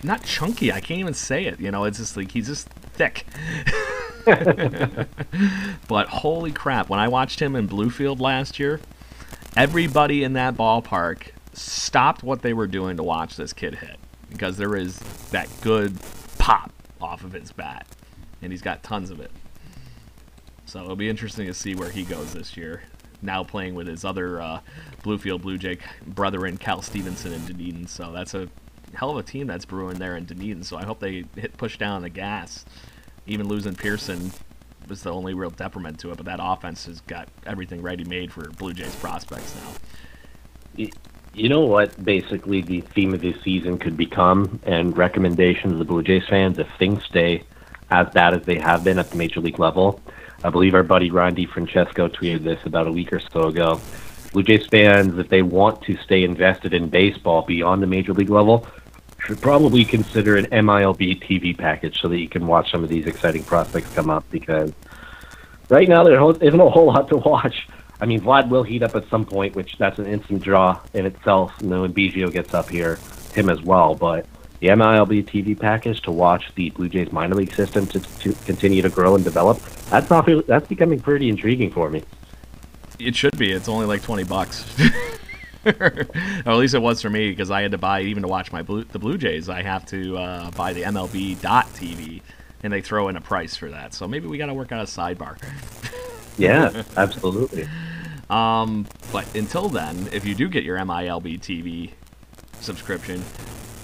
[0.04, 0.72] not chunky.
[0.72, 1.58] I can't even say it.
[1.60, 3.26] You know, it's just like he's just thick.
[5.88, 6.88] but holy crap!
[6.88, 8.80] When I watched him in Bluefield last year,
[9.56, 13.98] everybody in that ballpark stopped what they were doing to watch this kid hit
[14.30, 14.98] because there is
[15.30, 15.96] that good
[16.38, 17.86] pop off of his bat,
[18.42, 19.30] and he's got tons of it.
[20.66, 22.82] So it'll be interesting to see where he goes this year.
[23.22, 24.60] Now playing with his other uh,
[25.02, 27.86] Bluefield Blue Jay brother in Cal Stevenson in Dunedin.
[27.86, 28.48] So that's a
[28.94, 30.62] hell of a team that's brewing there in Dunedin.
[30.62, 32.64] So I hope they hit push down the gas.
[33.26, 34.32] Even losing Pearson
[34.88, 38.32] was the only real detriment to it, but that offense has got everything ready made
[38.32, 40.86] for Blue Jays prospects now.
[41.32, 45.84] You know what basically the theme of this season could become, and recommendations of the
[45.84, 47.42] Blue Jays fans if things stay
[47.90, 50.00] as bad as they have been at the major league level.
[50.42, 53.80] I believe our buddy Ron Francesco tweeted this about a week or so ago.
[54.32, 58.30] Blue Jays fans, if they want to stay invested in baseball beyond the major league
[58.30, 58.66] level,
[59.24, 63.06] should probably consider an MILB TV package so that you can watch some of these
[63.06, 64.72] exciting prospects come up because
[65.70, 67.66] right now there isn't a whole lot to watch.
[68.00, 71.06] I mean, Vlad will heat up at some point, which that's an instant draw in
[71.06, 71.54] itself.
[71.62, 72.98] You know, when Biggio gets up here,
[73.34, 73.94] him as well.
[73.94, 74.26] But
[74.60, 78.82] the MILB TV package to watch the Blue Jays minor league system to, to continue
[78.82, 79.58] to grow and develop,
[79.88, 82.02] that's not that's becoming pretty intriguing for me.
[82.98, 83.52] It should be.
[83.52, 84.64] It's only like twenty bucks.
[85.80, 86.06] or
[86.46, 88.62] at least it was for me because I had to buy even to watch my
[88.62, 89.48] Blue, the Blue Jays.
[89.48, 92.22] I have to uh, buy the MLB dot TV,
[92.62, 93.94] and they throw in a price for that.
[93.94, 95.38] So maybe we got to work on a sidebar.
[96.38, 97.68] yeah, absolutely.
[98.30, 101.90] Um, but until then, if you do get your MILB TV
[102.60, 103.22] subscription,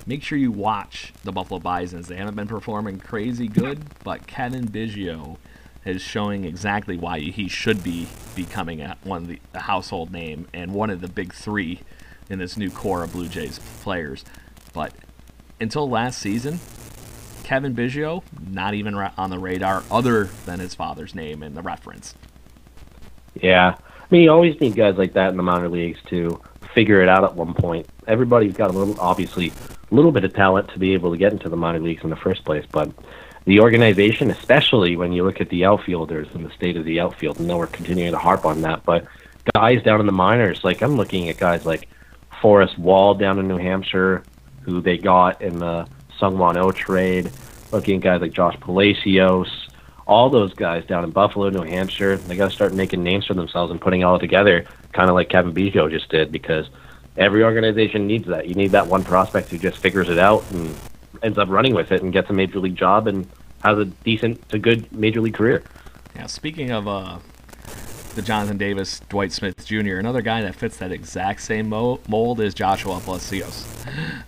[0.06, 2.08] make sure you watch the Buffalo Bisons.
[2.08, 5.36] They haven't been performing crazy good, but Cavan Biggio
[5.84, 10.46] is showing exactly why he should be becoming a, one of the a household name
[10.52, 11.80] and one of the big three
[12.28, 14.24] in this new core of Blue Jays players.
[14.72, 14.92] But
[15.60, 16.60] until last season,
[17.44, 22.14] Cavan Biggio not even on the radar, other than his father's name and the reference.
[23.34, 26.40] Yeah, I mean, you always need guys like that in the minor leagues to
[26.74, 27.88] figure it out at one point.
[28.06, 29.52] Everybody's got a little, obviously,
[29.90, 32.10] a little bit of talent to be able to get into the minor leagues in
[32.10, 32.90] the first place, but
[33.50, 37.40] the organization, especially when you look at the outfielders and the state of the outfield.
[37.40, 39.08] I know we're continuing to harp on that, but
[39.54, 41.88] guys down in the minors, like I'm looking at guys like
[42.40, 44.22] Forrest Wall down in New Hampshire,
[44.62, 45.88] who they got in the
[46.20, 47.32] Seung-Hwan Oh trade.
[47.72, 49.68] Looking at guys like Josh Palacios,
[50.06, 53.34] all those guys down in Buffalo, New Hampshire, they got to start making names for
[53.34, 56.70] themselves and putting it all together, kind of like Cavan Biggio just did, because
[57.16, 58.46] every organization needs that.
[58.46, 60.72] You need that one prospect who just figures it out and
[61.24, 63.28] ends up running with it and gets a major league job and
[63.62, 65.62] has a decent to good major league career.
[66.14, 67.18] Yeah, speaking of uh,
[68.14, 72.54] the Jonathan Davis, Dwight Smith Jr., another guy that fits that exact same mold is
[72.54, 73.66] Joshua Palacios.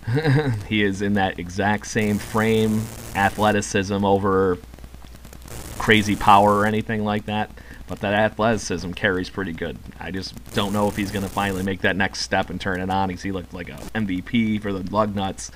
[0.68, 2.82] he is in that exact same frame,
[3.14, 4.58] athleticism over
[5.78, 7.50] crazy power or anything like that.
[7.88, 9.76] But that athleticism carries pretty good.
[10.00, 12.80] I just don't know if he's going to finally make that next step and turn
[12.80, 15.50] it on because he looked like a MVP for the Lugnuts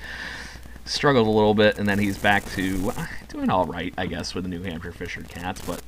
[0.87, 4.33] struggled a little bit, and then he's back to uh, doing all right, I guess,
[4.33, 5.81] with the New Hampshire Fisher Cats, but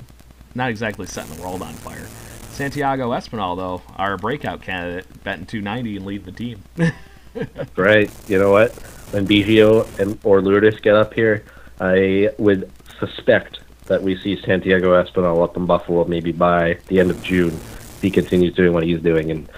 [0.56, 2.08] not exactly setting the world on fire.
[2.52, 6.64] Santiago Espinal, though, our breakout candidate, betting 290 and lead the team.
[7.76, 8.12] right.
[8.28, 8.74] You know what?
[9.12, 11.46] When Biggio and or Lourdes get up here,
[11.80, 17.12] I would suspect that we see Santiago Espinal up in Buffalo maybe by the end
[17.12, 17.54] of June.
[17.54, 19.50] If he continues doing what he's doing, and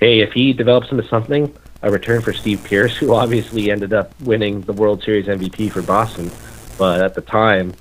[0.00, 4.18] hey, if he develops into something, a return for Steve Pearce, who obviously ended up
[4.22, 6.30] winning the World Series MVP for Boston.
[6.78, 7.74] But at the time,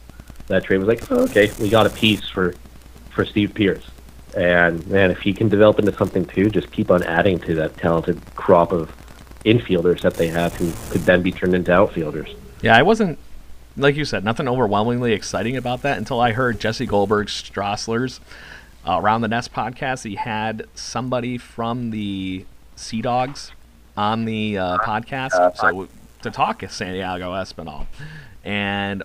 [0.47, 2.53] that trade was like, oh, okay, we got a piece for
[3.11, 3.89] for Steve Pearce.
[4.35, 7.77] And man, if he can develop into something too, just keep on adding to that
[7.77, 8.91] talented crop of
[9.45, 12.35] infielders that they have who could then be turned into outfielders.
[12.61, 13.17] Yeah, I wasn't
[13.77, 18.19] like you said, nothing overwhelmingly exciting about that until I heard Jesse Goldberg Strassler's
[18.85, 20.03] uh, around the Nest podcast.
[20.03, 23.51] He had somebody from the Sea Dogs
[23.95, 25.33] on the uh, podcast.
[25.33, 25.87] Uh, so
[26.21, 27.85] to talk to Santiago Espinal,
[28.43, 29.03] and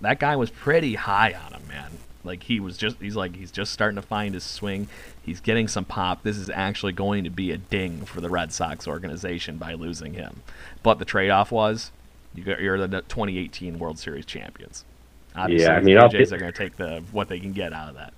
[0.00, 1.90] that guy was pretty high on him, man.
[2.22, 4.88] Like he was just, he's like, he's just starting to find his swing.
[5.22, 6.22] He's getting some pop.
[6.22, 10.14] This is actually going to be a ding for the Red Sox organization by losing
[10.14, 10.42] him.
[10.82, 11.90] But the trade-off was,
[12.34, 14.84] you got, you're the 2018 World Series champions.
[15.34, 17.72] Obviously, yeah, I mean, the Jays are going to take the what they can get
[17.72, 18.12] out of that.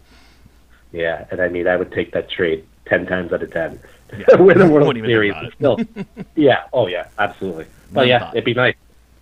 [0.93, 3.79] Yeah, and I mean, I would take that trade ten times out of ten
[4.17, 4.37] yeah.
[4.41, 5.35] win the World Series.
[5.55, 5.79] Still,
[6.35, 7.67] yeah, oh yeah, absolutely.
[7.93, 8.35] But yeah, thought.
[8.35, 8.75] it'd be nice.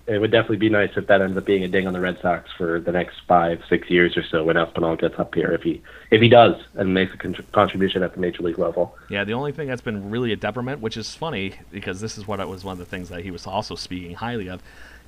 [0.07, 2.19] It would definitely be nice if that ends up being a ding on the Red
[2.21, 5.53] Sox for the next five, six years or so when Espinal gets up here.
[5.53, 8.97] If he if he does and makes a con- contribution at the major league level.
[9.09, 12.27] Yeah, the only thing that's been really a detriment, which is funny because this is
[12.27, 14.63] what it was one of the things that he was also speaking highly of.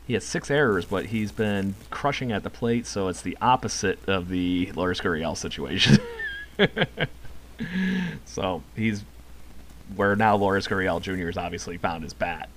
[0.07, 4.01] He has six errors, but he's been crushing at the plate, so it's the opposite
[4.09, 5.99] of the Lourdes Gurriel situation.
[8.25, 9.05] so he's
[9.97, 11.27] where now Lourdes Gurriel Jr.
[11.27, 12.49] has obviously found his bat.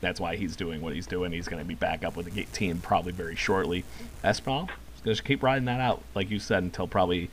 [0.00, 1.32] That's why he's doing what he's doing.
[1.32, 3.84] He's going to be back up with the team probably very shortly.
[4.24, 4.70] Espinal,
[5.04, 7.30] just keep riding that out, like you said, until probably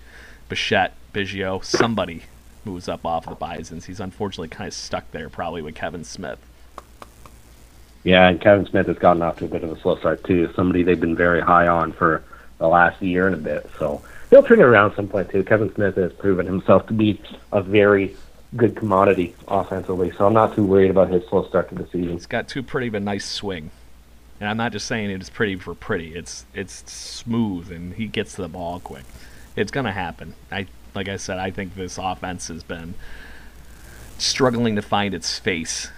[0.49, 2.23] Bichette, Biggio, somebody
[2.65, 3.86] moves up off the Bisons.
[3.86, 6.39] He's unfortunately kind of stuck there, probably with Kevin Smith.
[8.03, 10.51] Yeah, and Kevin Smith has gotten off to a bit of a slow start too.
[10.55, 12.23] Somebody they've been very high on for
[12.57, 13.69] the last year and a bit.
[13.79, 15.43] So he'll turn it around some point too.
[15.43, 17.19] Kevin Smith has proven himself to be
[17.51, 18.15] a very
[18.55, 22.13] good commodity offensively, so I'm not too worried about his slow start to the season.
[22.13, 23.71] He's got too pretty of a nice swing.
[24.39, 26.15] And I'm not just saying it's pretty for pretty.
[26.15, 29.03] It's it's smooth and he gets to the ball quick.
[29.55, 30.36] It's gonna happen.
[30.51, 32.93] I like I said, I think this offense has been
[34.19, 35.89] struggling to find its face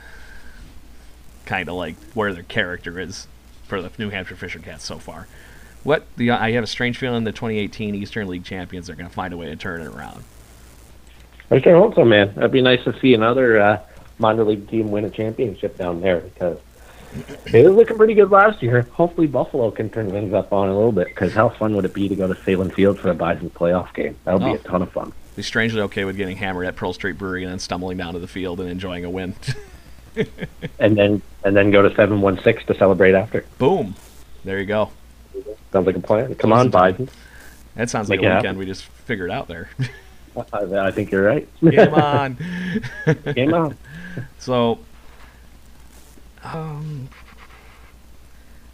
[1.46, 3.28] kind of like where their character is
[3.64, 5.28] for the New Hampshire Fisher Cats so far.
[5.84, 9.14] What the I have a strange feeling the 2018 Eastern League champions are going to
[9.14, 10.24] find a way to turn it around.
[11.52, 12.34] I sure hope so, man.
[12.36, 13.80] That'd be nice to see another uh,
[14.20, 16.60] minor league team win a championship down there because
[17.52, 18.84] it was looking pretty good last year.
[18.94, 21.94] Hopefully, Buffalo can turn things up on a little bit because how fun would it
[21.94, 24.16] be to go to Sahlen Field for a Bison playoff game?
[24.26, 24.54] That would Oh.
[24.54, 25.12] be a ton of fun.
[25.36, 28.20] Be strangely okay with getting hammered at Pearl Street Brewery and then stumbling down to
[28.20, 29.36] the field and enjoying a win.
[30.80, 33.46] And then and then go to seven one six to celebrate after.
[33.58, 33.96] Boom.
[34.44, 34.92] There you go.
[35.72, 36.36] Sounds like a plan.
[36.36, 37.08] Come on, Biden.
[37.76, 39.70] That sounds like Make a weekend we just figured out there.
[40.54, 41.48] I, I think you're right.
[41.62, 42.38] Game on.
[43.36, 43.78] Game on.
[44.38, 44.80] So,
[46.44, 47.10] um,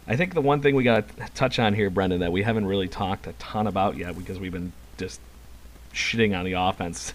[0.06, 2.66] I think the one thing we got to touch on here, Brendan, that we haven't
[2.66, 5.20] really talked a ton about yet because we've been just
[5.92, 7.12] shitting on the offense.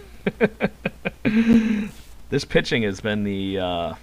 [2.29, 3.93] this pitching has been the uh,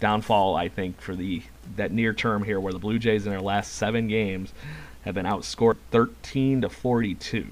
[0.00, 1.42] downfall, I think, for the
[1.76, 4.52] that near term here, where the Blue Jays in their last seven games
[5.04, 7.46] have been outscored 13 to 42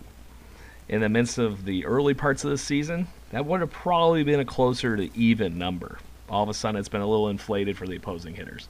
[0.89, 4.41] in the midst of the early parts of the season, that would have probably been
[4.41, 5.99] a closer to even number.
[6.29, 8.69] All of a sudden, it's been a little inflated for the opposing hitters.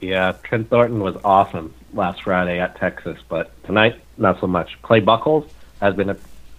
[0.00, 4.80] Yeah, Trent Thornton was awesome last Friday at Texas, but tonight not so much.
[4.82, 5.48] Clay Buchholz
[5.80, 6.16] has been a,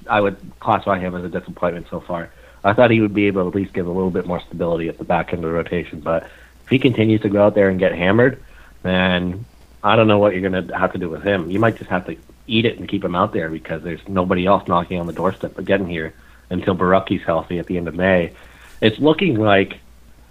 [0.10, 2.32] I would classify him as a disappointment so far.
[2.63, 4.89] I thought he would be able to at least give a little bit more stability
[4.89, 6.24] at the back end of the rotation, but
[6.63, 8.41] if he continues to go out there and get hammered,
[8.82, 9.45] then
[9.84, 11.52] I don't know what you're going to have to do with him.
[11.52, 14.45] You might just have to eat it and keep him out there because there's nobody
[14.45, 16.13] else knocking on the doorstep of getting here
[16.49, 18.34] until Borucki's healthy at the end of May.
[18.81, 19.79] It's looking like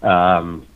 [0.03, 0.67] um,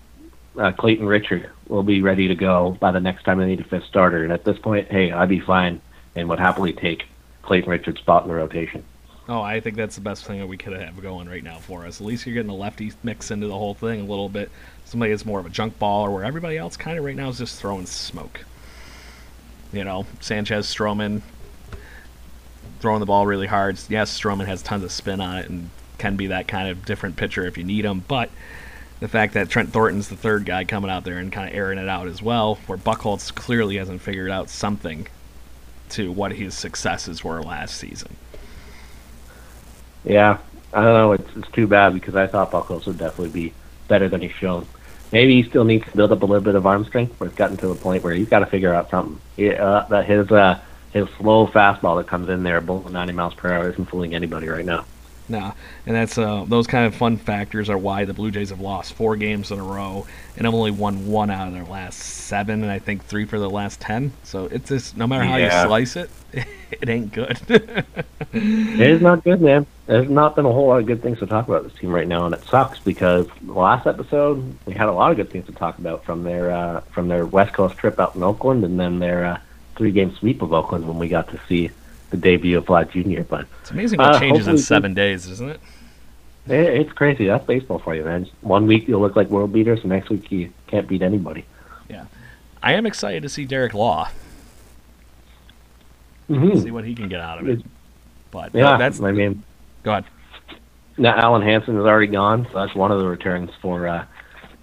[0.59, 3.65] uh, Clayton Richard will be ready to go by the next time they need a
[3.65, 4.25] fifth starter.
[4.25, 5.81] And at this point, hey, I'd be fine
[6.17, 7.05] and would happily take
[7.43, 8.85] Clayton Richard's spot in the rotation.
[9.29, 11.85] Oh, I think that's the best thing that we could have going right now for
[11.85, 12.01] us.
[12.01, 14.51] At least you're getting a lefty mix into the whole thing a little bit.
[14.87, 17.37] Somebody that's more of a junk baller, where everybody else kind of right now is
[17.37, 18.41] just throwing smoke.
[19.73, 21.23] You know, Sanchez, Stroman
[22.81, 23.79] throwing the ball really hard.
[23.89, 27.17] Yes, Stroman has tons of spin on it and can be that kind of different
[27.17, 28.31] pitcher if you need him, but
[29.01, 31.79] the fact that Trent Thornton's the third guy coming out there and kind of airing
[31.79, 35.07] it out as well, where Buchholz clearly hasn't figured out something
[35.91, 38.17] to what his successes were last season.
[40.05, 40.39] Yeah,
[40.73, 41.13] I don't know.
[41.13, 43.53] It's, it's too bad because I thought Buchholz would definitely be
[43.87, 44.67] better than he's shown.
[45.11, 47.37] Maybe he still needs to build up a little bit of arm strength, but it's
[47.37, 49.21] gotten to the point where he's got to figure out something.
[49.37, 50.61] He, uh, that his uh,
[50.93, 54.49] his slow fastball that comes in there below 90 miles per hour isn't fooling anybody
[54.49, 54.85] right now.
[55.31, 55.53] Nah,
[55.87, 58.95] and that's uh, those kind of fun factors are why the Blue Jays have lost
[58.95, 62.63] four games in a row and have only won one out of their last seven,
[62.63, 64.13] and I think three for the last ten.
[64.23, 65.63] So it's just no matter how Yeah.
[65.63, 67.39] you slice it, it ain't good.
[68.31, 69.67] It is not good, man.
[69.87, 72.07] There's not been a whole lot of good things to talk about this team right
[72.07, 75.47] now, and it sucks because the last episode we had a lot of good things
[75.47, 78.79] to talk about from their uh, from their West Coast trip out in Oakland, and
[78.79, 79.39] then their uh,
[79.77, 81.71] three game sweep of Oakland when we got to see
[82.11, 83.23] the debut of Vlad Jr.
[83.23, 85.61] But it's amazing what Uh, changes in seven days, isn't it?
[86.47, 87.27] it, it's crazy.
[87.27, 88.27] That's baseball for you, man.
[88.41, 91.45] One week you'll look like world beaters, and next week you can't beat anybody.
[91.91, 92.05] Yeah,
[92.63, 94.09] I am excited to see Derek Law,
[96.31, 96.59] Mm-hmm.
[96.61, 97.63] see what he can get out of it.
[98.31, 99.43] But Yeah, that's I mean,
[99.83, 100.05] go ahead.
[100.99, 104.05] Now Alen Hanson is already gone, so that's one of the returns for uh,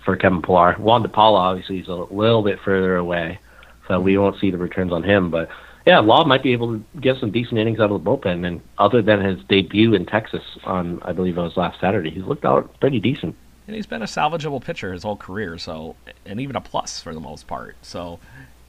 [0.03, 0.73] for Kevin Pillar.
[0.73, 3.39] Juan DePaula obviously is a little bit further away,
[3.88, 5.31] so we won't see the returns on him.
[5.31, 5.49] But
[5.86, 8.45] yeah, Law might be able to get some decent innings out of the bullpen.
[8.45, 12.24] And other than his debut in Texas on, I believe it was last Saturday, he's
[12.24, 13.36] looked out pretty decent.
[13.67, 15.58] and he's been a salvageable pitcher his whole career.
[15.58, 15.95] So,
[16.26, 17.76] and even a plus for the most part.
[17.82, 18.19] So,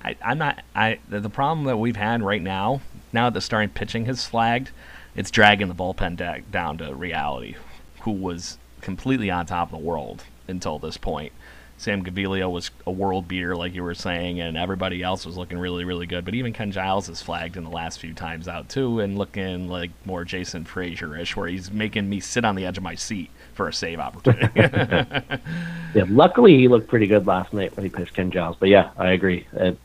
[0.05, 0.62] I, I'm not.
[0.74, 2.81] I the, the problem that we've had right now,
[3.12, 4.70] now that the starting pitching has flagged,
[5.14, 7.57] it's dragging the bullpen da- down to reality.
[8.02, 11.33] Who was completely on top of the world until this point.
[11.78, 15.58] Sam Gaviglio was a world beater, like you were saying, and everybody else was looking
[15.58, 16.24] really, really good.
[16.24, 19.68] But even Ken Giles is flagged in the last few times out too, and looking
[19.68, 23.30] like more Jason Frasor-ish, where he's making me sit on the edge of my seat
[23.52, 24.60] for a save opportunity.
[25.96, 28.56] Yeah, luckily he looked pretty good last night when he pitched Ken Giles.
[28.60, 29.46] But yeah, I agree.
[29.54, 29.78] It,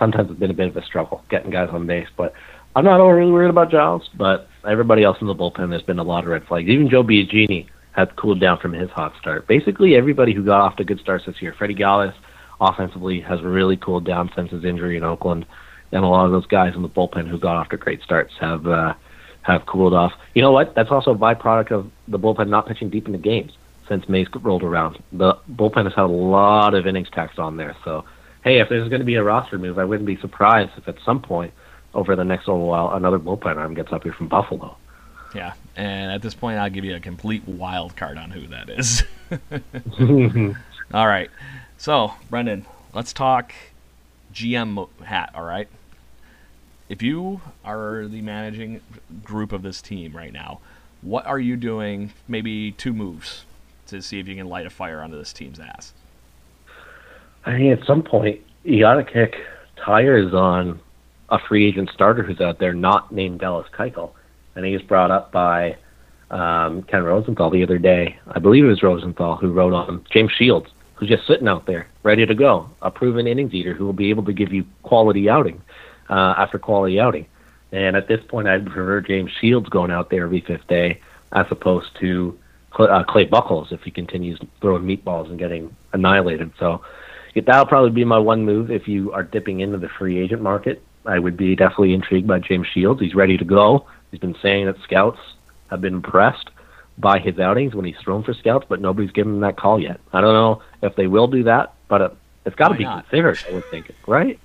[0.00, 2.08] sometimes it's been a bit of a struggle getting guys on base.
[2.16, 2.34] But
[2.74, 4.10] I'm not really worried about Giles.
[4.14, 6.68] But everybody else in the bullpen, there's been a lot of red flags.
[6.68, 9.46] Even Joe Biagini had cooled down from his hot start.
[9.46, 12.14] Basically, everybody who got off to good starts this year, Freddy Galvis,
[12.60, 15.46] offensively has really cooled down since his injury in Oakland.
[15.92, 18.32] And a lot of those guys in the bullpen who got off to great starts
[18.40, 18.94] have uh,
[19.42, 20.12] have cooled off.
[20.34, 20.74] You know what?
[20.74, 23.52] That's also a byproduct of the bullpen not pitching deep into games
[23.88, 24.98] since May's rolled around.
[25.12, 27.76] The bullpen has had a lot of innings taxed on there.
[27.84, 28.04] So,
[28.42, 30.96] hey, if there's going to be a roster move, I wouldn't be surprised if at
[31.04, 31.52] some point
[31.92, 34.76] over the next little while another bullpen arm gets up here from Buffalo.
[35.34, 38.70] Yeah, and at this point, I'll give you a complete wild card on who that
[38.70, 39.02] is.
[40.94, 41.30] All right.
[41.76, 43.52] So, Brendan, let's talk
[44.32, 45.68] GM hat, all right?
[46.88, 48.80] If you are the managing
[49.22, 50.60] group of this team right now,
[51.02, 52.12] what are you doing?
[52.28, 53.44] Maybe two moves
[53.86, 55.92] to see if you can light a fire under this team's ass.
[57.44, 59.36] I think at some point you got to kick
[59.76, 60.80] tires on
[61.28, 64.12] a free agent starter who's out there not named Dallas Keuchel.
[64.56, 65.76] And he was brought up by
[66.30, 68.18] um, Ken Rosenthal the other day.
[68.28, 71.88] I believe it was Rosenthal who wrote on James Shields, who's just sitting out there
[72.02, 75.28] ready to go, a proven innings eater who will be able to give you quality
[75.28, 75.60] outing
[76.10, 77.26] uh, after quality outing.
[77.72, 81.00] And at this point, I'd prefer James Shields going out there every fifth day
[81.32, 82.38] as opposed to
[82.78, 86.52] uh, Clay Buchholz if he continues throwing meatballs and getting annihilated.
[86.58, 86.82] So
[87.34, 90.82] that'll probably be my one move if you are dipping into the free agent market.
[91.06, 93.00] I would be definitely intrigued by James Shields.
[93.00, 93.86] He's ready to go.
[94.14, 95.18] He's been saying that scouts
[95.70, 96.48] have been impressed
[96.96, 100.00] by his outings when he's thrown for scouts, but nobody's given him that call yet.
[100.12, 102.10] I don't know if they will do that, but uh,
[102.46, 103.08] it's got to be not?
[103.08, 103.40] considered.
[103.50, 104.38] I would think, right?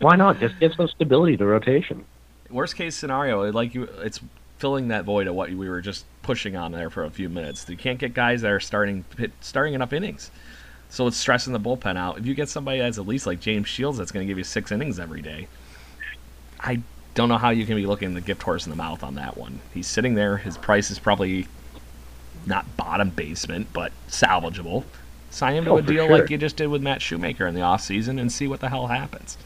[0.00, 0.40] Why not?
[0.40, 2.04] Just give some stability to rotation.
[2.50, 4.18] Worst case scenario, like you, it's
[4.58, 7.68] filling that void of what we were just pushing on there for a few minutes.
[7.68, 9.04] You can't get guys that are starting
[9.40, 10.32] starting enough innings.
[10.88, 12.18] So it's stressing the bullpen out.
[12.18, 14.42] If you get somebody that's at least like James Shields that's going to give you
[14.42, 15.46] six innings every day,
[16.58, 16.82] I
[17.14, 19.36] don't know how you can be looking the gift horse in the mouth on that
[19.36, 19.60] one.
[19.74, 20.38] He's sitting there.
[20.38, 21.46] His price is probably
[22.46, 24.84] not bottom basement, but salvageable.
[25.30, 26.18] Sign him to oh, a deal sure.
[26.18, 28.68] like you just did with Matt Shoemaker in the off season and see what the
[28.68, 29.38] hell happens.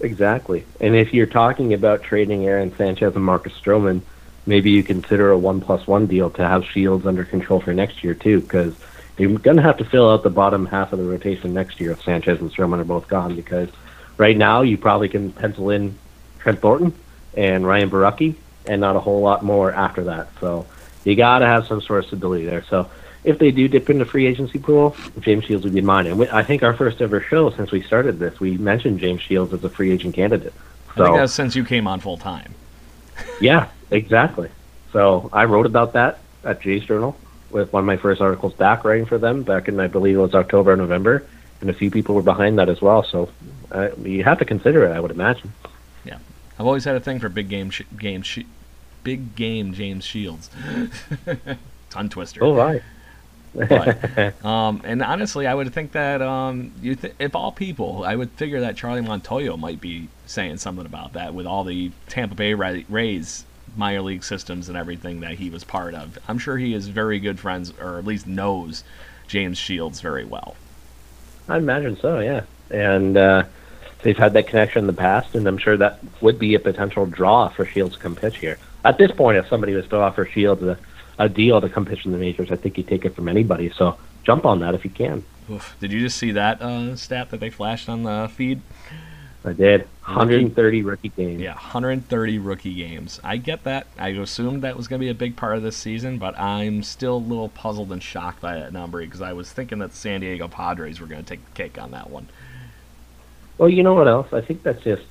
[0.00, 0.64] Exactly.
[0.80, 4.00] And if you're talking about trading Aaron Sanchez and Marcus Stroman,
[4.46, 8.02] maybe you consider a one plus one deal to have Shields under control for next
[8.02, 8.74] year too, because
[9.18, 11.92] you're going to have to fill out the bottom half of the rotation next year
[11.92, 13.36] if Sanchez and Stroman are both gone.
[13.36, 13.68] Because
[14.16, 15.98] right now you probably can pencil in
[16.40, 16.92] Trent Thornton
[17.36, 18.34] and Ryan Borucki,
[18.66, 20.28] and not a whole lot more after that.
[20.40, 20.66] So
[21.04, 22.64] you got to have some sort of stability there.
[22.64, 22.90] So
[23.24, 26.06] if they do dip into free agency pool, James Shields would be mine.
[26.06, 29.20] And we, I think our first ever show since we started this, we mentioned James
[29.20, 30.54] Shields as a free agent candidate.
[30.96, 32.54] So, I think that's since you came on full time.
[33.40, 34.50] yeah, exactly.
[34.92, 37.16] So I wrote about that at Jay's Journal
[37.50, 40.20] with one of my first articles back writing for them back in I believe it
[40.20, 41.26] was October or November,
[41.60, 43.02] and a few people were behind that as well.
[43.02, 43.28] So
[43.70, 45.52] uh, you have to consider it, I would imagine.
[46.60, 48.40] I've always had a thing for big game sh- game sh-
[49.02, 50.50] big game James Shields.
[51.90, 52.44] Tongue twister.
[52.44, 52.82] Oh right.
[53.54, 58.14] but, um, and honestly, I would think that um, you th- if all people, I
[58.14, 62.34] would figure that Charlie Montoyo might be saying something about that with all the Tampa
[62.34, 66.18] Bay Rays minor league systems and everything that he was part of.
[66.28, 68.84] I'm sure he is very good friends, or at least knows
[69.28, 70.56] James Shields very well.
[71.48, 72.42] I imagine so, yeah.
[72.70, 73.44] And uh,
[74.02, 77.06] they've had that connection in the past, and I'm sure that would be a potential
[77.06, 78.58] draw for Shields to come pitch here.
[78.84, 80.78] At this point, if somebody was to offer Shields a,
[81.18, 83.70] a deal to come pitch in the majors, I think he'd take it from anybody.
[83.70, 85.24] So jump on that if you can.
[85.50, 85.76] Oof.
[85.80, 88.62] Did you just see that uh, stat that they flashed on the feed?
[89.44, 89.88] I did.
[90.04, 91.40] 130 rookie, rookie games.
[91.40, 93.20] Yeah, 130 rookie games.
[93.24, 93.86] I get that.
[93.98, 96.82] I assumed that was going to be a big part of this season, but I'm
[96.82, 99.96] still a little puzzled and shocked by that number because I was thinking that the
[99.96, 102.28] San Diego Padres were going to take the cake on that one.
[103.60, 104.32] Well, you know what else?
[104.32, 105.02] I think that's just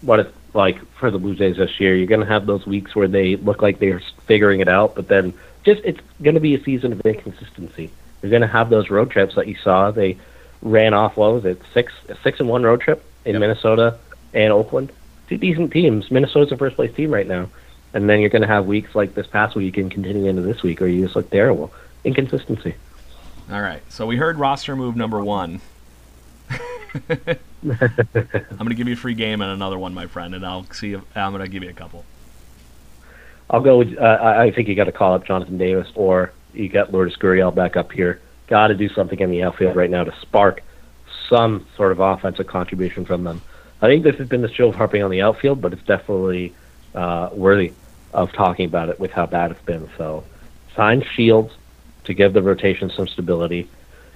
[0.00, 1.94] what it's like for the Blue Jays this year.
[1.94, 5.08] You're going to have those weeks where they look like they're figuring it out, but
[5.08, 7.90] then just it's going to be a season of inconsistency.
[8.22, 9.90] You're going to have those road trips that you saw.
[9.90, 10.16] They
[10.62, 11.18] ran off.
[11.18, 11.60] What was it?
[11.74, 11.92] Six,
[12.22, 13.40] six and one road trip in yep.
[13.40, 13.98] Minnesota
[14.32, 14.90] and Oakland.
[15.28, 16.10] Two decent teams.
[16.10, 17.50] Minnesota's a first place team right now.
[17.92, 20.62] And then you're going to have weeks like this past week and continue into this
[20.62, 21.74] week, or you just look terrible.
[22.04, 22.74] Inconsistency.
[23.52, 23.82] All right.
[23.92, 25.60] So we heard roster move number one.
[27.62, 30.64] I'm going to give you a free game and another one, my friend, and I'll
[30.70, 32.04] see if I'm going to give you a couple.
[33.50, 33.98] I'll go with.
[33.98, 37.54] Uh, I think you got to call up Jonathan Davis, or you got Lourdes Gurriel
[37.54, 38.20] back up here.
[38.46, 40.62] Got to do something in the outfield right now to spark
[41.28, 43.42] some sort of offensive contribution from them.
[43.80, 46.54] I think this has been the show of harping on the outfield, but it's definitely
[46.94, 47.72] uh, worthy
[48.12, 49.88] of talking about it with how bad it's been.
[49.96, 50.24] So
[50.74, 51.54] sign Shields
[52.04, 53.68] to give the rotation some stability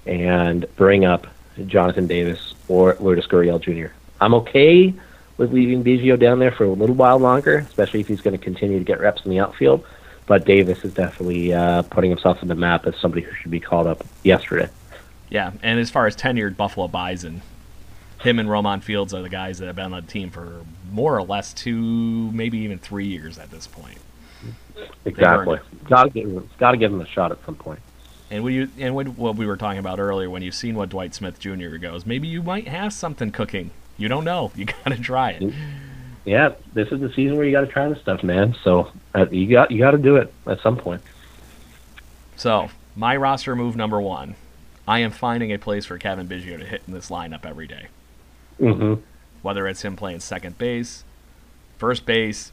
[0.06, 1.26] and bring up
[1.66, 3.92] Jonathan Davis or Lourdes Gurriel Jr.
[4.20, 4.94] I'm okay
[5.36, 8.42] with leaving Biggio down there for a little while longer, especially if he's going to
[8.42, 9.84] continue to get reps in the outfield.
[10.24, 13.60] But Davis is definitely uh, putting himself on the map as somebody who should be
[13.60, 14.70] called up yesterday.
[15.28, 17.42] Yeah, and as far as tenured Buffalo Bison,
[18.20, 21.18] him and Roemon Fields are the guys that have been on the team for more
[21.18, 23.98] or less two, maybe even three years at this point.
[25.04, 25.58] Exactly.
[25.84, 27.80] Got to give got to give him a shot at some point.
[28.32, 30.88] And when you and when, what we were talking about earlier, when you've seen what
[30.88, 31.76] Dwight Smith Jr.
[31.76, 33.70] goes, maybe you might have something cooking.
[33.98, 34.50] You don't know.
[34.56, 35.52] You got to try it.
[36.24, 38.56] Yeah, this is the season where you got to try this stuff, man.
[38.64, 41.02] So uh, you got you got to do it at some point.
[42.36, 44.34] So my roster move number one
[44.88, 47.88] I am finding a place for Cavan Biggio to hit in this lineup every day.
[48.58, 49.02] Mm-hmm.
[49.42, 51.04] Whether it's him playing second base,
[51.76, 52.50] first base,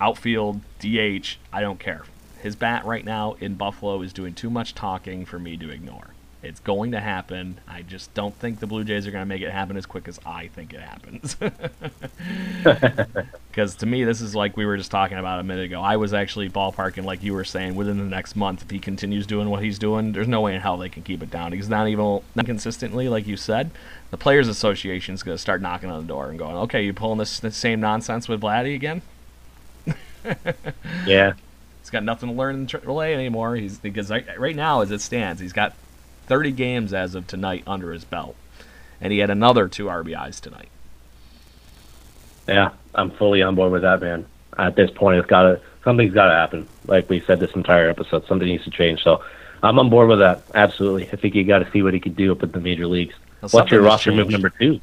[0.00, 2.04] outfield, DH, I don't care.
[2.42, 6.10] His bat right now in Buffalo is doing too much talking for me to ignore.
[6.42, 7.58] It's going to happen.
[7.66, 10.06] I just don't think the Blue Jays are going to make it happen as quick
[10.06, 11.36] as I think it happens.
[13.56, 15.80] Because to me, this is like we were just talking about a minute ago.
[15.80, 19.26] I was actually ballparking, like you were saying, within the next month, if he continues
[19.26, 21.52] doing what he's doing, there's no way in hell they can keep it down.
[21.52, 23.70] He's not even not consistently, like you said.
[24.10, 26.92] The Players Association is going to start knocking on the door and going, okay, you
[26.92, 29.00] pulling this, this same nonsense with Vladdy again?
[31.06, 31.32] yeah.
[31.86, 33.54] He's got nothing to learn in AAA anymore.
[33.54, 35.72] He's because right, right now, as it stands, he's got
[36.26, 38.34] 30 games as of tonight under his belt,
[39.00, 40.68] and he had another two RBIs tonight.
[42.48, 44.26] Yeah, I'm fully on board with that, man.
[44.58, 46.66] At this point, it's got to something's got to happen.
[46.88, 49.04] Like we said this entire episode, something needs to change.
[49.04, 49.22] So
[49.62, 50.42] I'm on board with that.
[50.56, 51.08] Absolutely.
[51.12, 53.14] I think you got to see what he could do up in the major leagues.
[53.42, 54.80] Well, What's your roster move number two?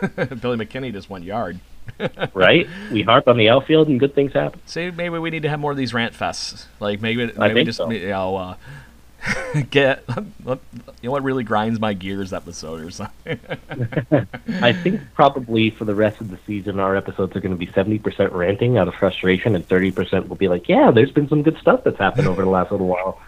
[0.16, 1.60] Billy McKinney just went yard.
[2.34, 2.68] right?
[2.90, 4.60] We harp on the outfield and good things happen.
[4.66, 6.66] See, maybe we need to have more of these rant fests.
[6.80, 7.90] Like maybe, maybe I think just so.
[7.90, 8.56] you know, uh,
[9.70, 10.58] get you
[11.02, 13.40] know what really grinds my gears episode or something.
[14.62, 17.66] I think probably for the rest of the season, our episodes are going to be
[17.66, 21.58] 70% ranting out of frustration, and 30% will be like, yeah, there's been some good
[21.58, 23.20] stuff that's happened over the last little while.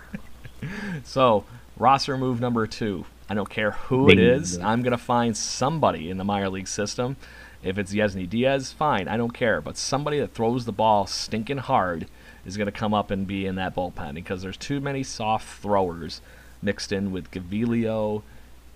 [1.04, 1.44] So,
[1.76, 3.04] roster move number two.
[3.30, 4.58] I don't care who it is.
[4.58, 7.16] I'm going to find somebody in the minor league system.
[7.62, 9.08] If it's Yennsy Diaz, fine.
[9.08, 9.60] I don't care.
[9.60, 12.06] But somebody that throws the ball stinking hard
[12.46, 15.60] is going to come up and be in that bullpen because there's too many soft
[15.60, 16.20] throwers
[16.62, 18.22] mixed in with Gaviglio,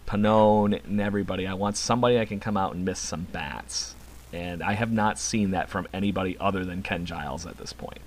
[0.06, 1.46] Pannone, and everybody.
[1.46, 3.94] I want somebody that can come out and miss some bats.
[4.32, 8.00] And I have not seen that from anybody other than Ken Giles at this point.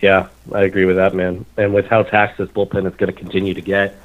[0.00, 1.44] Yeah, I agree with that, man.
[1.56, 3.96] And with how taxed this bullpen is going to continue to get,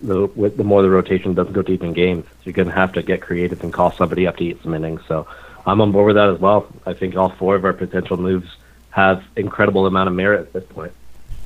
[0.00, 3.02] the the more the rotation doesn't go deep in games, you're going to have to
[3.02, 5.00] get creative and call somebody up to eat some innings.
[5.08, 5.26] So
[5.66, 6.66] I'm on board with that as well.
[6.84, 8.56] I think all four of our potential moves
[8.90, 10.92] have incredible amount of merit at this point.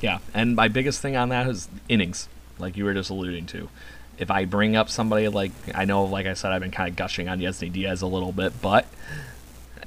[0.01, 2.27] Yeah, and my biggest thing on that is innings,
[2.59, 3.69] like you were just alluding to.
[4.17, 6.95] If I bring up somebody like I know, like I said, I've been kind of
[6.95, 8.85] gushing on Yennsy Diaz a little bit, but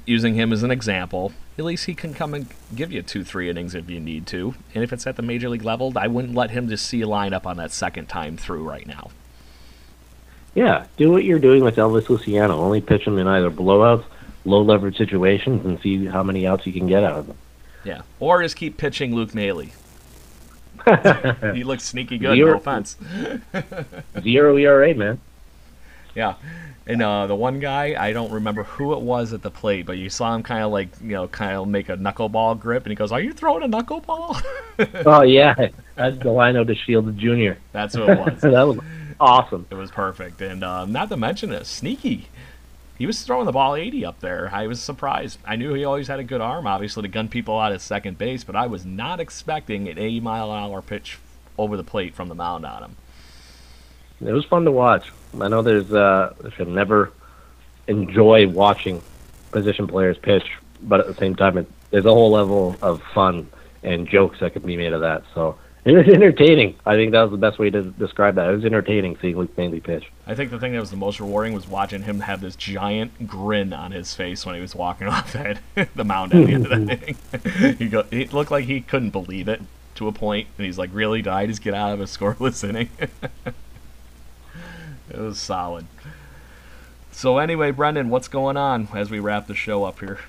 [0.05, 3.49] using him as an example, at least he can come and give you two, three
[3.49, 4.55] innings if you need to.
[4.73, 7.07] And if it's at the major league level, I wouldn't let him just see a
[7.07, 9.11] lineup on that second time through right now.
[10.53, 12.57] Yeah, do what you're doing with Elvis Luciano.
[12.57, 14.05] Only pitch him in either blowouts,
[14.45, 17.37] low leverage situations, and see how many outs you can get out of them.
[17.83, 19.59] Yeah, or just keep pitching Luke Maile.
[21.53, 22.35] he looks sneaky good.
[22.35, 22.95] Zero- No offense.
[24.21, 25.19] Zero ERA, man.
[26.17, 26.35] Yeah.
[26.87, 29.97] And uh, the one guy, I don't remember who it was at the plate, but
[29.97, 32.91] you saw him kind of like, you know, kind of make a knuckleball grip, and
[32.91, 34.41] he goes, Are you throwing a knuckleball?
[35.05, 35.53] Oh yeah,
[35.95, 37.57] that's Delino DeShields Jr.
[37.71, 38.41] That's who it was.
[38.41, 38.79] that was
[39.21, 39.65] awesome.
[39.71, 40.41] It was perfect.
[40.41, 42.27] And uh, not to mention it, sneaky.
[42.97, 44.49] He was throwing the ball 80 up there.
[44.53, 45.39] I was surprised.
[45.45, 48.17] I knew he always had a good arm, obviously, to gun people out at second
[48.17, 51.19] base, but I was not expecting an 80 mile an hour pitch
[51.57, 52.95] over the plate from the mound on him.
[54.21, 55.11] It was fun to watch.
[55.39, 57.11] I know there's uh, I should never
[57.87, 59.01] enjoy watching
[59.51, 60.49] position players pitch,
[60.83, 63.49] but at the same time, it, there's a whole level of fun
[63.83, 65.23] and jokes that can be made of that.
[65.33, 66.75] So it was entertaining.
[66.85, 68.49] I think that was the best way to describe that.
[68.49, 70.11] It was entertaining seeing Luke Maile pitch.
[70.25, 73.27] I think the thing that was the most rewarding was watching him have this giant
[73.27, 75.59] grin on his face when he was walking off that
[75.95, 77.03] the mound at the end of that
[77.61, 77.75] inning.
[77.77, 79.61] he go, it looked like he couldn't believe it
[79.95, 81.21] to a point, and he's like, "Really?
[81.21, 82.89] Did I just get out of a scoreless inning?"
[85.15, 85.85] It was solid.
[87.11, 90.19] So anyway, Brendan, what's going on as we wrap the show up here?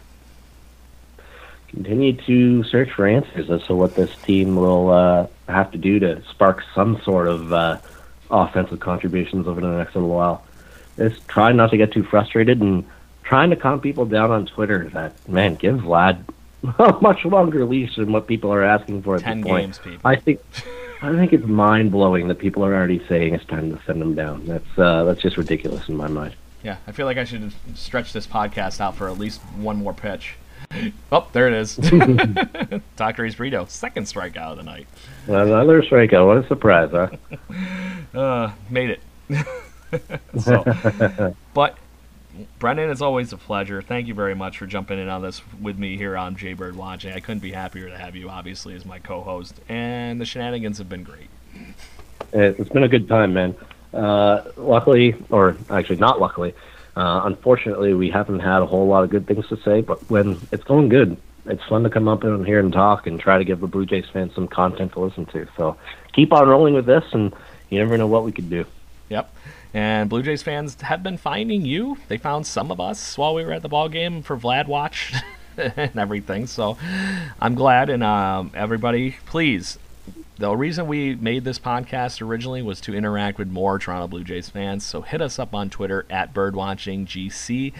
[1.68, 5.98] Continue to search for answers as to what this team will uh, have to do
[5.98, 7.78] to spark some sort of uh,
[8.30, 10.44] offensive contributions over the next little while.
[10.96, 12.84] Just try not to get too frustrated and
[13.24, 16.24] trying to calm people down on Twitter that, man, give Vlad
[16.78, 19.62] a much longer leash than what people are asking for at Ten this point.
[19.64, 20.00] games, people.
[20.04, 20.40] I think
[21.02, 24.14] I think it's mind blowing that people are already saying it's time to send them
[24.14, 24.46] down.
[24.46, 26.34] That's uh, that's just ridiculous in my mind.
[26.62, 29.92] Yeah, I feel like I should stretch this podcast out for at least one more
[29.92, 30.34] pitch.
[31.12, 31.76] Oh, there it is.
[32.96, 33.24] Dr.
[33.24, 34.86] Burrito, second strikeout of the night.
[35.26, 36.26] Another strikeout.
[36.26, 37.08] What a surprise, huh?
[38.14, 39.00] Uh, made it.
[40.40, 41.76] so, but
[42.58, 43.82] Brendan, it's always a pleasure.
[43.82, 47.12] Thank you very much for jumping in on this with me here on Jaybird Watching.
[47.12, 50.88] I couldn't be happier to have you, obviously, as my co-host, and the shenanigans have
[50.88, 51.28] been great.
[52.32, 53.54] It- It's been a good time, man.
[53.94, 56.54] Uh, luckily, or actually not luckily,
[56.96, 59.80] uh, unfortunately, we haven't had a whole lot of good things to say.
[59.80, 61.16] But when it's going good,
[61.46, 63.86] it's fun to come up in here and talk and try to give the Blue
[63.86, 65.46] Jays fans some content to listen to.
[65.56, 65.76] So
[66.12, 67.32] keep on rolling with this, and
[67.70, 68.64] you never know what we could do.
[69.08, 69.32] Yep.
[69.76, 71.98] And Blue Jays fans have been finding you.
[72.08, 75.12] They found some of us while we were at the ball game for Vlad Watch
[75.58, 76.46] and everything.
[76.46, 76.78] So
[77.38, 77.90] I'm glad.
[77.90, 79.78] And um, everybody, please.
[80.38, 84.48] The reason we made this podcast originally was to interact with more Toronto Blue Jays
[84.48, 84.82] fans.
[84.82, 87.74] So hit us up on Twitter at birdwatchinggc,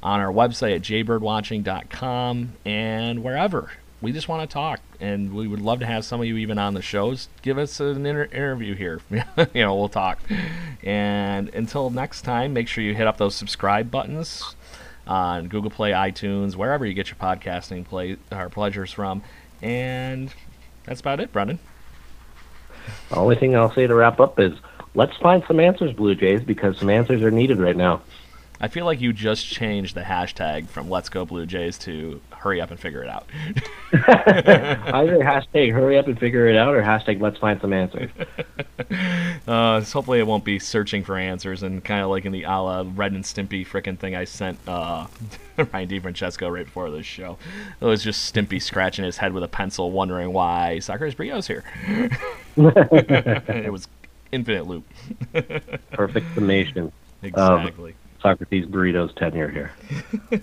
[0.00, 3.72] on our website at jbirdwatching.com, and wherever
[4.02, 6.58] we just want to talk, and we would love to have some of you even
[6.58, 7.28] on the shows.
[7.40, 9.00] Give us an inter- interview here.
[9.10, 10.18] you know, we'll talk.
[10.82, 14.56] And until next time, make sure you hit up those subscribe buttons
[15.06, 19.22] on Google Play, iTunes, wherever you get your podcasting play or pleasures from.
[19.62, 20.34] And
[20.84, 21.60] that's about it, Brendan.
[23.10, 24.52] The only thing I'll say to wrap up is
[24.94, 28.02] let's find some answers, Blue Jays, because some answers are needed right now.
[28.62, 32.60] I feel like you just changed the hashtag from "Let's Go Blue Jays" to "Hurry
[32.60, 33.26] up and figure it out."
[33.92, 38.10] Either hashtag "Hurry up and figure it out" or hashtag "Let's find some answers."
[39.46, 42.44] Uh, so hopefully, it won't be searching for answers and kind of like in the
[42.44, 45.06] a la Ren and Stimpy frickin' thing I sent uh,
[45.56, 47.38] Ryan DiFrancesco right before this show.
[47.80, 51.64] It was just Stimpy scratching his head with a pencil, wondering why Socrates Brito's here.
[52.56, 53.88] it was
[54.30, 54.84] infinite loop.
[55.92, 56.92] Perfect summation.
[57.22, 57.94] Exactly.
[58.22, 59.72] Socrates Brito's tenure here.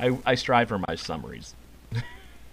[0.00, 1.54] I, I strive for my summaries.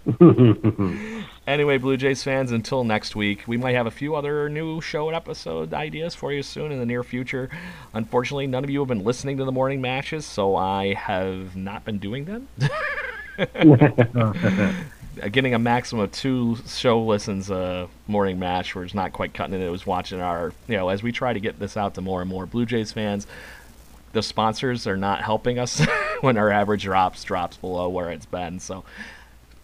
[1.46, 5.08] anyway, Blue Jays fans, until next week, we might have a few other new show
[5.08, 7.48] and episode ideas for you soon in the near future.
[7.94, 11.84] Unfortunately, none of you have been listening to the morning matches, so I have not
[11.84, 12.48] been doing them.
[15.30, 19.54] Getting a maximum of two show listens a morning match, we're just not quite cutting
[19.54, 19.64] it.
[19.64, 22.20] It was watching our, you know, as we try to get this out to more
[22.20, 23.26] and more Blue Jays fans
[24.14, 25.84] the sponsors are not helping us
[26.22, 28.58] when our average drops drops below where it's been.
[28.60, 28.84] So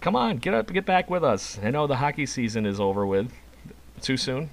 [0.01, 1.59] come on, get up, get back with us.
[1.62, 3.32] I know the hockey season is over with.
[4.03, 4.51] Too soon.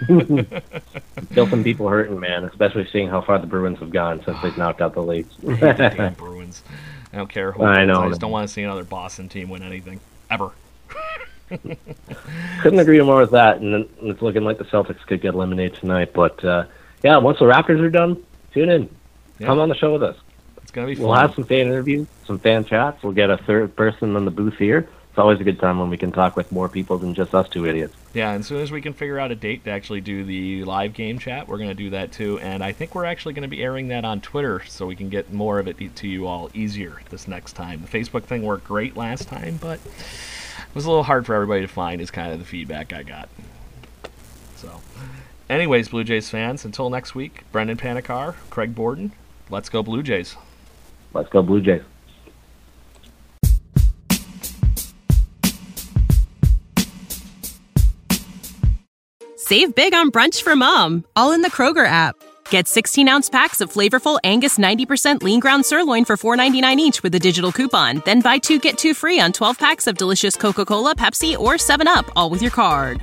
[0.04, 2.44] Still some people hurting, man.
[2.44, 5.34] Especially seeing how far the Bruins have gone since they've knocked out the Leafs.
[5.60, 6.62] Damn Bruins.
[7.12, 7.64] I don't care who.
[7.64, 8.02] I know.
[8.02, 10.52] I just don't want to see another Boston team win anything ever.
[11.48, 13.58] Couldn't agree more with that.
[13.58, 16.12] And it's looking like the Celtics could get eliminated tonight.
[16.12, 16.66] But uh,
[17.02, 18.22] yeah, once the Raptors are done,
[18.52, 18.88] tune in.
[19.38, 19.46] Yeah.
[19.46, 20.16] Come on the show with us.
[20.62, 21.06] It's gonna be fun.
[21.06, 23.02] We'll have some fan interviews, some fan chats.
[23.02, 24.88] We'll get a third person in the booth here.
[25.18, 27.48] It's always a good time when we can talk with more people than just us
[27.48, 27.92] two idiots.
[28.14, 30.62] Yeah, and as soon as we can figure out a date to actually do the
[30.62, 32.38] live game chat, we're going to do that too.
[32.38, 35.08] And I think we're actually going to be airing that on Twitter so we can
[35.08, 37.82] get more of it to you all easier this next time.
[37.82, 41.62] The Facebook thing worked great last time, but it was a little hard for everybody
[41.62, 43.28] to find, is kind of the feedback I got.
[44.54, 44.80] So,
[45.48, 49.12] anyways, Blue Jays fans, until next week, Brendan Panikar, Craig Borden,
[49.50, 50.36] let's go Blue Jays.
[51.14, 51.82] Let's go, Blue Jays.
[59.36, 62.16] Save big on brunch for mom, all in the Kroger app.
[62.50, 67.14] Get 16 ounce packs of flavorful Angus 90% lean ground sirloin for $4.99 each with
[67.14, 68.02] a digital coupon.
[68.04, 71.54] Then buy two get two free on 12 packs of delicious Coca Cola, Pepsi, or
[71.54, 73.02] 7UP, all with your card.